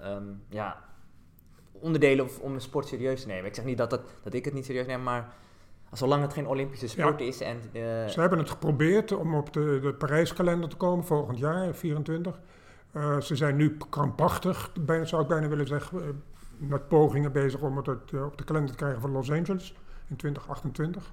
ehm, 0.00 0.24
ja, 0.48 0.84
onderdelen 1.72 2.24
om- 2.24 2.30
om 2.40 2.54
een 2.54 2.60
sport 2.60 2.86
serieus 2.88 3.20
te 3.20 3.26
nemen. 3.26 3.44
Ik 3.46 3.54
zeg 3.54 3.64
niet 3.64 3.78
dat, 3.78 3.90
dat, 3.90 4.00
dat 4.22 4.34
ik 4.34 4.44
het 4.44 4.54
niet 4.54 4.64
serieus 4.64 4.86
neem, 4.86 5.02
maar 5.02 5.34
zolang 5.92 6.22
het 6.22 6.32
geen 6.32 6.46
Olympische 6.46 6.88
sport 6.88 7.20
is 7.20 7.40
en... 7.40 7.56
eh, 7.72 7.80
Ze 8.08 8.20
hebben 8.20 8.38
het 8.38 8.50
geprobeerd 8.50 9.12
om 9.12 9.34
op 9.34 9.52
de, 9.52 9.78
de 9.82 9.94
Parijskalender 9.94 10.68
te 10.68 10.76
komen 10.76 11.04
volgend 11.04 11.38
jaar, 11.38 11.74
24. 11.74 12.40
Eh, 12.92 13.20
ze 13.20 13.36
zijn 13.36 13.56
nu 13.56 13.76
krampachtig, 13.90 14.70
bijna, 14.80 15.04
zou 15.04 15.22
ik 15.22 15.28
bijna 15.28 15.48
willen 15.48 15.66
zeggen, 15.66 16.02
eh, 16.02 16.08
met 16.56 16.88
pogingen 16.88 17.32
bezig 17.32 17.60
om 17.60 17.76
het 17.76 17.88
op 17.88 18.38
de 18.38 18.44
kalender 18.44 18.70
te 18.70 18.76
krijgen 18.76 19.00
van 19.00 19.10
Los 19.10 19.30
Angeles 19.30 19.74
in 20.08 20.16
2028. 20.16 21.12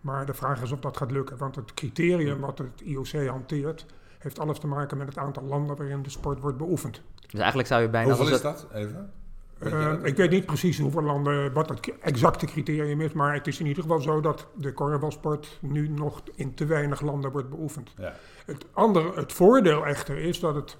Maar 0.00 0.26
de 0.26 0.34
vraag 0.34 0.62
is 0.62 0.72
of 0.72 0.80
dat 0.80 0.96
gaat 0.96 1.10
lukken, 1.10 1.36
want 1.36 1.56
het 1.56 1.74
criterium 1.74 2.40
wat 2.40 2.58
het 2.58 2.80
IOC 2.84 3.26
hanteert, 3.28 3.86
heeft 4.18 4.38
alles 4.38 4.58
te 4.58 4.66
maken 4.66 4.96
met 4.98 5.06
het 5.08 5.18
aantal 5.18 5.42
landen 5.42 5.76
waarin 5.76 6.02
de 6.02 6.10
sport 6.10 6.40
wordt 6.40 6.56
beoefend. 6.58 7.02
dus 7.30 7.38
eigenlijk 7.40 7.68
zou 7.68 7.82
je 7.82 7.88
bijna... 7.88 8.14
Hoeveel 8.14 8.34
is 8.34 8.40
dat? 8.40 8.66
Even. 8.74 9.10
Eh, 9.58 9.92
ik 10.02 10.16
weet 10.16 10.30
niet 10.30 10.46
precies 10.46 10.78
hoeveel 10.78 11.02
landen, 11.02 11.52
wat 11.52 11.68
het 11.68 11.92
exacte 12.00 12.46
criterium 12.46 13.00
is, 13.00 13.12
maar 13.12 13.34
het 13.34 13.46
is 13.46 13.60
in 13.60 13.66
ieder 13.66 13.82
geval 13.82 14.00
zo 14.00 14.20
dat 14.20 14.46
de 14.54 14.72
korfbalsport 14.72 15.58
nu 15.60 15.88
nog 15.88 16.22
in 16.34 16.54
te 16.54 16.64
weinig 16.64 17.00
landen 17.00 17.32
wordt 17.32 17.50
beoefend. 17.50 17.94
Ja. 17.98 18.14
Het, 18.46 18.66
andere, 18.72 19.12
het 19.14 19.32
voordeel 19.32 19.86
echter 19.86 20.18
is 20.18 20.40
dat 20.40 20.54
het 20.54 20.76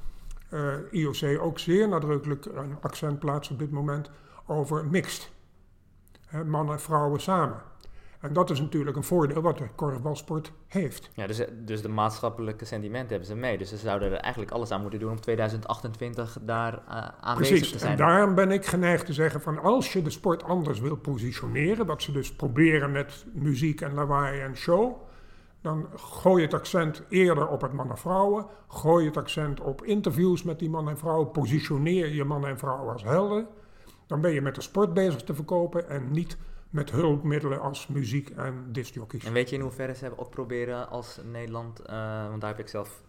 eh, 0.48 0.74
IOC 0.90 1.40
ook 1.40 1.58
zeer 1.58 1.88
nadrukkelijk 1.88 2.44
een 2.44 2.76
accent 2.80 3.18
plaatst 3.18 3.50
op 3.50 3.58
dit 3.58 3.70
moment 3.70 4.10
over 4.46 4.86
mixed. 4.86 5.30
Hè, 6.26 6.44
mannen 6.44 6.74
en 6.74 6.80
vrouwen 6.80 7.20
samen. 7.20 7.62
En 8.20 8.32
dat 8.32 8.50
is 8.50 8.60
natuurlijk 8.60 8.96
een 8.96 9.04
voordeel 9.04 9.42
wat 9.42 9.58
de 9.58 9.68
korfbalsport 9.74 10.52
heeft. 10.66 11.10
Ja, 11.14 11.26
dus, 11.26 11.42
dus 11.64 11.82
de 11.82 11.88
maatschappelijke 11.88 12.64
sentimenten 12.64 13.08
hebben 13.08 13.26
ze 13.28 13.34
mee. 13.34 13.58
Dus 13.58 13.68
ze 13.68 13.76
zouden 13.76 14.12
er 14.12 14.18
eigenlijk 14.18 14.52
alles 14.52 14.70
aan 14.70 14.80
moeten 14.80 14.98
doen 14.98 15.10
om 15.10 15.20
2028 15.20 16.38
daar 16.42 16.72
eh, 16.72 17.08
aanwezig 17.20 17.56
Precies, 17.56 17.72
te 17.72 17.78
zijn. 17.78 17.92
en 17.92 17.98
daarom 17.98 18.34
ben 18.34 18.50
ik 18.50 18.66
geneigd 18.66 19.06
te 19.06 19.12
zeggen 19.12 19.40
van 19.40 19.58
als 19.58 19.92
je 19.92 20.02
de 20.02 20.10
sport 20.10 20.42
anders 20.42 20.80
wil 20.80 20.96
positioneren, 20.96 21.86
wat 21.86 22.02
ze 22.02 22.12
dus 22.12 22.32
proberen 22.32 22.92
met 22.92 23.26
muziek 23.32 23.80
en 23.80 23.94
lawaai 23.94 24.40
en 24.40 24.56
show, 24.56 25.04
dan 25.60 25.86
gooi 25.96 26.36
je 26.36 26.46
het 26.46 26.54
accent 26.54 27.02
eerder 27.08 27.48
op 27.48 27.60
het 27.60 27.72
mannen-vrouwen, 27.72 28.46
gooi 28.68 29.06
het 29.06 29.16
accent 29.16 29.60
op 29.60 29.84
interviews 29.84 30.42
met 30.42 30.58
die 30.58 30.70
mannen 30.70 30.92
en 30.92 30.98
vrouwen, 30.98 31.30
positioneer 31.30 32.14
je 32.14 32.24
mannen 32.24 32.50
en 32.50 32.58
vrouwen 32.58 32.92
als 32.92 33.02
helden. 33.02 33.46
Dan 34.06 34.20
ben 34.20 34.32
je 34.32 34.40
met 34.40 34.54
de 34.54 34.60
sport 34.60 34.94
bezig 34.94 35.22
te 35.22 35.34
verkopen 35.34 35.88
en 35.88 36.10
niet 36.10 36.36
met 36.76 36.90
hulpmiddelen 36.90 37.60
als 37.60 37.86
muziek 37.86 38.30
en 38.30 38.72
discjockeys. 38.72 39.24
En 39.24 39.32
weet 39.32 39.48
je 39.50 39.56
in 39.56 39.62
hoeverre 39.62 39.94
ze 39.94 40.00
hebben 40.00 40.18
ook 40.20 40.30
proberen 40.30 40.88
als 40.88 41.20
Nederland, 41.24 41.80
eh, 41.80 42.28
want 42.28 42.40
daar 42.40 42.50
heb 42.50 42.58
ik 42.58 42.68
zelf 42.68 43.02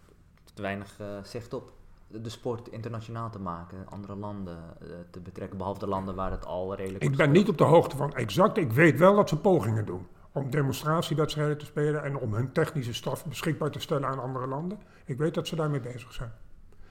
te 0.54 0.62
weinig 0.62 1.00
eh, 1.00 1.06
zicht 1.22 1.52
op, 1.52 1.72
de 2.06 2.28
sport 2.28 2.68
internationaal 2.68 3.30
te 3.30 3.38
maken, 3.38 3.86
andere 3.88 4.16
landen 4.16 4.58
eh, 4.80 4.88
te 5.10 5.20
betrekken, 5.20 5.58
behalve 5.58 5.80
de 5.80 5.86
landen 5.86 6.14
waar 6.14 6.30
het 6.30 6.46
al 6.46 6.74
redelijk 6.74 7.04
Ik 7.04 7.16
ben 7.16 7.30
niet 7.30 7.48
op 7.48 7.58
de 7.58 7.64
hoogte 7.64 7.96
van 7.96 8.14
exact. 8.14 8.56
Ik 8.56 8.72
weet 8.72 8.98
wel 8.98 9.16
dat 9.16 9.28
ze 9.28 9.36
pogingen 9.36 9.84
doen 9.84 10.06
om 10.32 10.50
demonstratiewedstrijden 10.50 11.58
te 11.58 11.64
spelen 11.64 12.02
en 12.02 12.16
om 12.16 12.34
hun 12.34 12.52
technische 12.52 12.94
staf 12.94 13.26
beschikbaar 13.26 13.70
te 13.70 13.80
stellen 13.80 14.08
aan 14.08 14.20
andere 14.20 14.46
landen. 14.46 14.78
Ik 15.04 15.18
weet 15.18 15.34
dat 15.34 15.46
ze 15.46 15.56
daarmee 15.56 15.80
bezig 15.80 16.12
zijn. 16.12 16.32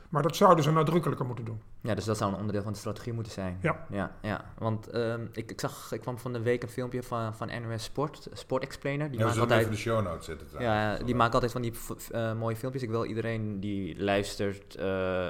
Maar 0.09 0.21
dat 0.21 0.35
zouden 0.35 0.63
ze 0.63 0.71
nadrukkelijker 0.71 1.25
moeten 1.25 1.45
doen. 1.45 1.61
Ja, 1.81 1.95
dus 1.95 2.05
dat 2.05 2.17
zou 2.17 2.31
een 2.31 2.37
onderdeel 2.37 2.61
van 2.61 2.71
de 2.71 2.77
strategie 2.77 3.13
moeten 3.13 3.31
zijn. 3.31 3.57
Ja. 3.61 3.85
Ja, 3.89 4.11
ja. 4.21 4.45
want 4.57 4.87
ehm, 4.87 5.25
ik, 5.31 5.51
ik 5.51 5.59
zag, 5.59 5.91
ik 5.91 6.01
kwam 6.01 6.17
van 6.17 6.33
de 6.33 6.41
week 6.41 6.63
een 6.63 6.69
filmpje 6.69 7.03
van, 7.03 7.35
van 7.35 7.49
NOS 7.61 7.83
Sport, 7.83 8.27
Sport 8.33 8.63
Explainer. 8.63 9.09
Die 9.09 9.19
Ja, 9.19 9.25
maakt 9.25 9.39
altijd... 9.39 9.59
even 9.59 9.71
de 9.71 9.77
show 9.77 10.03
notes 10.03 10.25
zetten. 10.25 10.47
Ja, 10.59 10.97
die 10.97 11.15
maken 11.15 11.33
altijd 11.33 11.51
van 11.51 11.61
die 11.61 11.73
eh, 12.11 12.33
mooie 12.33 12.55
filmpjes. 12.55 12.83
Ik 12.83 12.89
wil 12.89 13.05
iedereen 13.05 13.59
die 13.59 14.03
luistert 14.03 14.75
eh, 14.75 15.27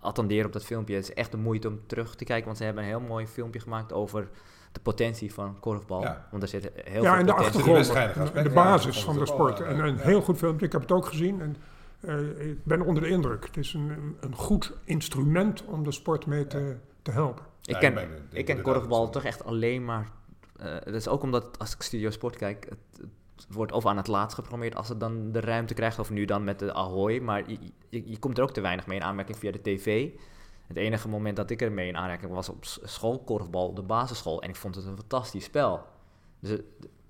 attenderen 0.00 0.46
op 0.46 0.52
dat 0.52 0.64
filmpje. 0.64 0.94
Het 0.94 1.04
is 1.04 1.14
echt 1.14 1.30
de 1.30 1.36
moeite 1.36 1.68
om 1.68 1.80
terug 1.86 2.14
te 2.14 2.24
kijken, 2.24 2.44
want 2.44 2.56
ze 2.56 2.64
hebben 2.64 2.82
een 2.82 2.88
heel 2.88 3.00
mooi 3.00 3.26
filmpje 3.26 3.60
gemaakt 3.60 3.92
over 3.92 4.28
de 4.72 4.80
potentie 4.80 5.32
van 5.34 5.60
korfbal. 5.60 6.02
Ja. 6.02 6.28
Want 6.30 6.42
er 6.42 6.48
zit 6.48 6.70
heel 6.74 7.02
ja, 7.02 7.10
veel 7.10 7.20
en 7.20 7.26
de 7.26 7.34
potentie. 7.34 7.72
achtergrond, 7.72 8.34
de, 8.34 8.42
de 8.42 8.50
basis 8.50 9.04
van 9.04 9.18
de 9.18 9.26
sport. 9.26 9.60
En 9.60 9.78
een 9.78 9.98
heel 9.98 10.20
goed 10.20 10.38
filmpje. 10.38 10.66
Ik 10.66 10.72
heb 10.72 10.80
het 10.80 10.92
ook 10.92 11.06
gezien 11.06 11.40
en 11.40 11.56
eh, 12.06 12.50
ik 12.50 12.64
ben 12.64 12.80
onder 12.80 13.02
de 13.02 13.08
indruk. 13.08 13.46
Het 13.46 13.56
is 13.56 13.74
een, 13.74 14.16
een 14.20 14.34
goed 14.34 14.72
instrument 14.84 15.64
om 15.64 15.84
de 15.84 15.92
sport 15.92 16.26
mee 16.26 16.46
te, 16.46 16.76
te 17.02 17.10
helpen. 17.10 17.44
Ik 17.64 17.74
ken, 17.80 17.94
ik 18.32 18.44
ken 18.44 18.62
korfbal 18.62 19.10
toch 19.10 19.24
echt 19.24 19.44
alleen 19.44 19.84
maar... 19.84 20.10
eh 20.58 20.74
dat 20.84 20.94
is 20.94 21.08
ook 21.08 21.22
omdat 21.22 21.58
als 21.58 21.74
ik 21.74 21.82
Studio 21.82 22.10
Sport 22.10 22.36
kijk, 22.36 22.64
het, 22.68 22.78
het 23.36 23.46
wordt 23.54 23.72
of 23.72 23.86
aan 23.86 23.96
het 23.96 24.06
laatst 24.06 24.34
geprobeerd 24.34 24.74
als 24.76 24.88
het 24.88 25.00
dan 25.00 25.32
de 25.32 25.40
ruimte 25.40 25.74
krijgt, 25.74 25.98
of 25.98 26.10
nu 26.10 26.24
dan 26.24 26.44
met 26.44 26.58
de 26.58 26.74
Ahoy. 26.74 27.18
Maar 27.18 27.50
je, 27.50 27.58
je, 27.88 28.10
je 28.10 28.18
komt 28.18 28.38
er 28.38 28.44
ook 28.44 28.52
te 28.52 28.60
weinig 28.60 28.86
mee 28.86 28.98
in 28.98 29.04
aanmerking 29.04 29.38
via 29.38 29.50
de 29.52 29.62
tv. 29.62 30.10
Het 30.66 30.76
enige 30.76 31.08
moment 31.08 31.36
dat 31.36 31.50
ik 31.50 31.62
ermee 31.62 31.88
in 31.88 31.96
aanraking 31.96 32.32
was 32.32 32.48
op 32.48 32.64
s- 32.64 32.78
schoolkorfbal, 32.82 33.68
op 33.68 33.76
de 33.76 33.82
basisschool. 33.82 34.42
En 34.42 34.48
ik 34.48 34.56
vond 34.56 34.74
het 34.74 34.84
een 34.86 34.96
fantastisch 34.96 35.44
spel. 35.44 35.80
Dus, 36.40 36.58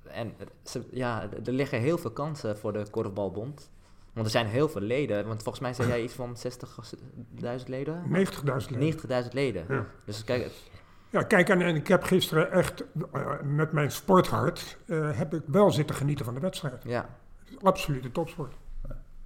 en 0.03 0.35
ze, 0.63 0.83
ja, 0.91 1.29
er 1.45 1.53
liggen 1.53 1.81
heel 1.81 1.99
veel 1.99 2.11
kansen 2.11 2.59
voor 2.59 2.73
de 2.73 2.91
korfbalbond. 2.91 3.71
Want 4.15 4.27
er 4.27 4.33
zijn 4.33 4.47
heel 4.47 4.69
veel 4.69 4.81
leden. 4.81 5.27
Want 5.27 5.43
volgens 5.43 5.65
mij 5.65 5.75
zei 5.75 5.89
jij 5.89 6.03
iets 6.03 6.15
van 6.15 6.37
60.000 6.37 7.65
leden? 7.67 8.03
90.000 8.27 8.69
leden. 8.69 9.25
90.000 9.25 9.29
leden. 9.33 9.65
Ja. 9.69 9.87
Dus 10.05 10.25
kijk, 10.25 10.51
Ja, 11.11 11.23
kijk, 11.23 11.49
en, 11.49 11.63
en 11.63 11.75
ik 11.75 11.89
heb 11.89 12.03
gisteren 12.03 12.51
echt 12.53 12.85
eh, 13.13 13.27
met 13.43 13.73
mijn 13.73 13.91
sporthart 13.91 14.77
eh, 14.87 15.19
heb 15.19 15.35
ik 15.35 15.43
wel 15.47 15.71
zitten 15.71 15.97
genieten 15.97 16.25
van 16.25 16.35
de 16.35 16.41
wedstrijd. 16.41 16.83
ja. 16.85 17.09
Absolute 17.63 18.13
topsport. 18.13 18.55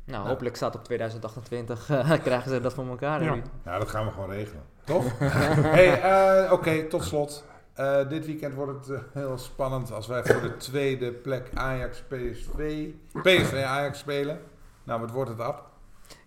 Nou, 0.04 0.28
hopelijk 0.28 0.56
staat 0.56 0.74
op 0.74 0.84
2028 0.84 1.90
eh, 1.90 2.12
krijgen 2.24 2.50
ze 2.50 2.60
dat 2.60 2.74
voor 2.74 2.86
elkaar. 2.88 3.22
Ja. 3.22 3.36
Ja, 3.64 3.78
dat 3.78 3.88
gaan 3.88 4.04
we 4.06 4.12
gewoon 4.12 4.30
regelen. 4.30 4.62
Toch? 4.84 5.04
hey, 5.18 6.02
eh, 6.02 6.52
Oké, 6.52 6.82
tot 6.82 7.04
slot. 7.04 7.44
Eh, 7.74 8.08
dit 8.08 8.26
weekend 8.26 8.54
wordt 8.54 8.86
het 8.86 9.00
heel 9.12 9.38
spannend 9.38 9.92
als 9.92 10.06
wij 10.06 10.24
voor 10.24 10.40
de 10.40 10.56
tweede 10.56 11.12
plek 11.12 11.50
Ajax 11.54 12.02
PSV, 12.08 12.86
PSV 13.22 13.62
Ajax 13.66 13.98
spelen. 13.98 14.40
Nou, 14.88 15.00
wat 15.00 15.10
wordt 15.10 15.30
het 15.30 15.40
ab? 15.40 15.66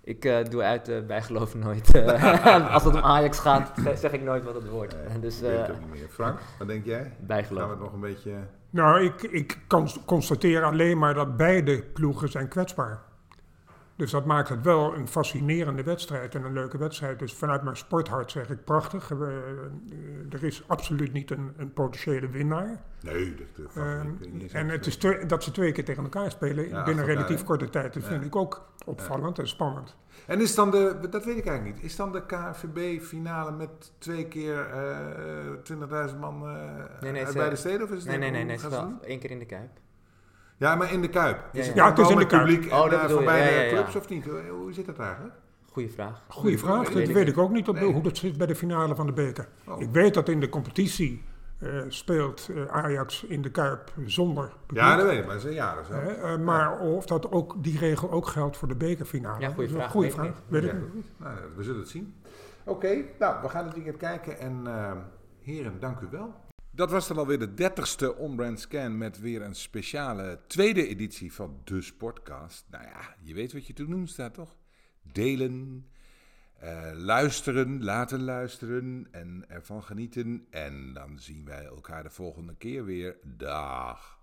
Ik 0.03 0.25
eh, 0.25 0.45
doe 0.45 0.61
uit 0.61 0.89
uh, 0.89 1.05
bijgeloof 1.05 1.55
nooit. 1.55 1.93
eh, 1.95 2.73
als 2.73 2.83
het 2.83 2.95
om 2.95 3.01
Ajax 3.01 3.39
gaat, 3.39 3.71
zeg 4.03 4.11
ik 4.11 4.21
nooit 4.21 4.43
wat 4.43 4.53
het 4.53 4.69
wordt. 4.69 4.95
dus 5.21 5.35
Ik 5.35 5.41
weet 5.41 5.57
het 5.57 5.67
eh 5.67 5.73
ook 5.73 5.79
niet 5.79 5.89
meer. 5.89 6.09
Frank, 6.09 6.39
wat 6.59 6.67
denk 6.67 6.85
jij? 6.85 6.99
Gaan 6.99 7.15
we 7.19 7.25
bijgeloof. 7.25 7.69
het 7.69 7.79
nog 7.79 7.93
een 7.93 7.99
beetje... 7.99 8.31
Nou, 8.69 9.03
ik, 9.03 9.21
ik 9.21 9.57
kan 9.67 9.89
constateren 10.05 10.63
alleen 10.63 10.97
maar 10.97 11.13
dat 11.13 11.37
beide 11.37 11.83
ploegen 11.83 12.29
zijn 12.29 12.47
kwetsbaar. 12.47 13.01
Dus 13.95 14.11
dat 14.11 14.25
maakt 14.25 14.49
het 14.49 14.61
wel 14.63 14.95
een 14.95 15.07
fascinerende 15.07 15.83
wedstrijd 15.83 16.35
en 16.35 16.43
een 16.43 16.53
leuke 16.53 16.77
wedstrijd. 16.77 17.19
Dus 17.19 17.33
vanuit 17.33 17.63
mijn 17.63 17.77
sporthart 17.77 18.31
zeg 18.31 18.49
ik 18.49 18.63
prachtig. 18.63 19.07
We- 19.07 19.43
eh, 19.91 20.33
er 20.33 20.43
is 20.43 20.63
absoluut 20.67 21.13
niet 21.13 21.31
een, 21.31 21.53
een 21.57 21.73
potentiële 21.73 22.29
winnaar. 22.29 22.81
Nee, 23.01 23.35
dat, 23.55 23.73
weet 23.73 24.33
niet 24.33 24.41
eens 24.41 24.53
en 24.53 24.69
het 24.69 24.85
is 24.85 24.95
twee- 24.95 25.25
dat 25.25 25.43
ze 25.43 25.51
twee 25.51 25.71
keer 25.71 25.85
tegen 25.85 26.03
elkaar 26.03 26.31
spelen 26.31 26.67
Ja, 26.69 26.83
binnen 26.83 27.05
relatief 27.05 27.43
korte 27.43 27.69
tijd. 27.69 27.93
Dat 27.93 28.03
Ja. 28.03 28.09
vind 28.09 28.25
ik 28.25 28.35
ook 28.35 28.69
opvallend 28.85 29.39
en 29.39 29.47
spannend. 29.47 29.95
En 30.27 30.41
is 30.41 30.55
dan 30.55 30.71
de, 30.71 30.97
dat 31.09 31.25
weet 31.25 31.37
ik 31.37 31.45
eigenlijk 31.45 31.75
niet, 31.75 31.85
is 31.85 31.95
dan 31.95 32.11
de 32.11 32.25
KNVB-finale 32.25 33.51
met 33.51 33.91
twee 33.97 34.27
keer 34.27 34.69
eh 34.69 35.57
20.000 35.63 36.19
man 36.19 36.47
eh 36.47 36.55
Nee, 37.01 37.11
nee, 37.11 37.25
uit 37.25 37.33
beide 37.35 37.55
steden? 37.55 37.81
Of 37.83 37.91
is 37.91 37.97
het 37.97 38.07
Nee, 38.07 38.17
nee, 38.17 38.31
nee, 38.31 38.43
nee. 38.43 38.55
Is 38.55 38.63
één 39.07 39.19
keer 39.19 39.31
in 39.31 39.39
de 39.39 39.45
Kuip. 39.45 39.69
Ja, 40.61 40.75
maar 40.75 40.91
in 40.93 41.01
de 41.01 41.09
Kuip. 41.09 41.37
Ja, 41.51 41.59
Is 41.59 41.65
ja. 41.65 41.71
het, 41.71 41.75
Ja, 41.75 41.89
het 41.89 41.99
is 41.99 42.09
in 42.09 42.17
de 42.17 42.25
Kuip. 42.25 42.45
publiek 42.45 42.71
en, 42.71 42.77
Oh, 42.77 42.89
dat 42.89 43.01
bedoel 43.01 43.15
van 43.15 43.25
beide 43.25 43.49
Ja, 43.51 43.57
ja, 43.59 43.63
ja. 43.65 43.69
clubs 43.73 43.95
of 43.95 44.09
niet? 44.09 44.25
Hoe, 44.49 44.73
zit 44.73 44.85
dat 44.85 44.99
eigenlijk? 44.99 45.33
Goeie 45.71 45.91
vraag. 45.91 46.21
Goeie 46.27 46.59
vraag. 46.59 46.89
Dat 46.89 47.07
weet 47.07 47.27
ik 47.27 47.37
ook 47.37 47.51
niet 47.51 47.67
op, 47.67 47.75
Nee. 47.75 47.91
hoe 47.93 48.01
dat 48.03 48.17
zit 48.17 48.37
bij 48.37 48.47
de 48.47 48.55
finale 48.55 48.95
van 48.95 49.05
de 49.05 49.11
beker. 49.11 49.47
Oh. 49.67 49.81
Ik 49.81 49.89
weet 49.89 50.13
dat 50.13 50.29
in 50.29 50.39
de 50.39 50.49
competitie 50.49 51.23
eh, 51.59 51.69
speelt 51.87 52.49
eh, 52.55 52.65
Ajax 52.65 53.23
in 53.23 53.41
de 53.41 53.49
Kuip 53.51 53.91
zonder 54.05 54.51
publiek. 54.65 54.83
Ja, 54.83 54.95
dat 54.95 55.05
weet 55.05 55.19
ik, 55.19 55.25
maar 55.25 55.35
ze 55.35 55.39
zijn 55.41 55.53
jaren 55.53 55.85
zo. 55.85 55.93
Eh, 55.93 56.37
maar 56.37 56.79
of 56.79 57.05
dat 57.05 57.31
ook, 57.31 57.63
die 57.63 57.77
regel 57.77 58.11
ook 58.11 58.27
geldt 58.27 58.57
voor 58.57 58.67
de 58.67 58.75
bekerfinale. 58.75 59.39
Ja, 59.39 59.49
goeie 59.49 59.55
dat 59.55 59.65
is 59.67 59.71
een 59.71 59.77
vraag. 59.77 59.91
Goeie 59.91 60.11
vraag. 60.11 60.41
Weet 60.47 60.63
ik 60.63 60.73
niet. 60.93 61.05
nou, 61.17 61.35
we 61.55 61.63
zullen 61.63 61.79
het 61.79 61.89
zien. 61.89 62.13
Oké, 62.63 63.03
nou, 63.19 63.41
we 63.41 63.49
gaan 63.49 63.65
het 63.65 63.73
weekend 63.73 63.97
kijken 63.97 64.39
en 64.39 64.61
eh, 64.65 64.91
heren, 65.43 65.73
dank 65.79 65.99
u 65.99 66.07
wel. 66.11 66.33
Dat 66.73 66.91
was 66.91 67.07
dan 67.07 67.17
alweer 67.17 67.39
de 67.39 67.53
dertigste 67.53 68.15
On-Brand 68.15 68.59
Scan 68.59 68.97
met 68.97 69.19
weer 69.19 69.41
een 69.41 69.55
speciale 69.55 70.39
tweede 70.47 70.87
editie 70.87 71.33
van 71.33 71.61
de 71.63 71.81
Sportcast. 71.81 72.65
Nou 72.69 72.83
ja, 72.83 73.15
je 73.21 73.33
weet 73.33 73.53
wat 73.53 73.67
je 73.67 73.73
te 73.73 73.85
doen 73.85 74.07
staat, 74.07 74.33
toch? 74.33 74.55
Delen, 75.01 75.87
eh, 76.59 76.91
luisteren, 76.93 77.83
laten 77.83 78.23
luisteren 78.23 79.07
en 79.11 79.45
ervan 79.47 79.83
genieten. 79.83 80.47
En 80.49 80.93
dan 80.93 81.19
zien 81.19 81.45
wij 81.45 81.65
elkaar 81.65 82.03
de 82.03 82.09
volgende 82.09 82.55
keer 82.55 82.85
weer. 82.85 83.17
Dag. 83.23 84.19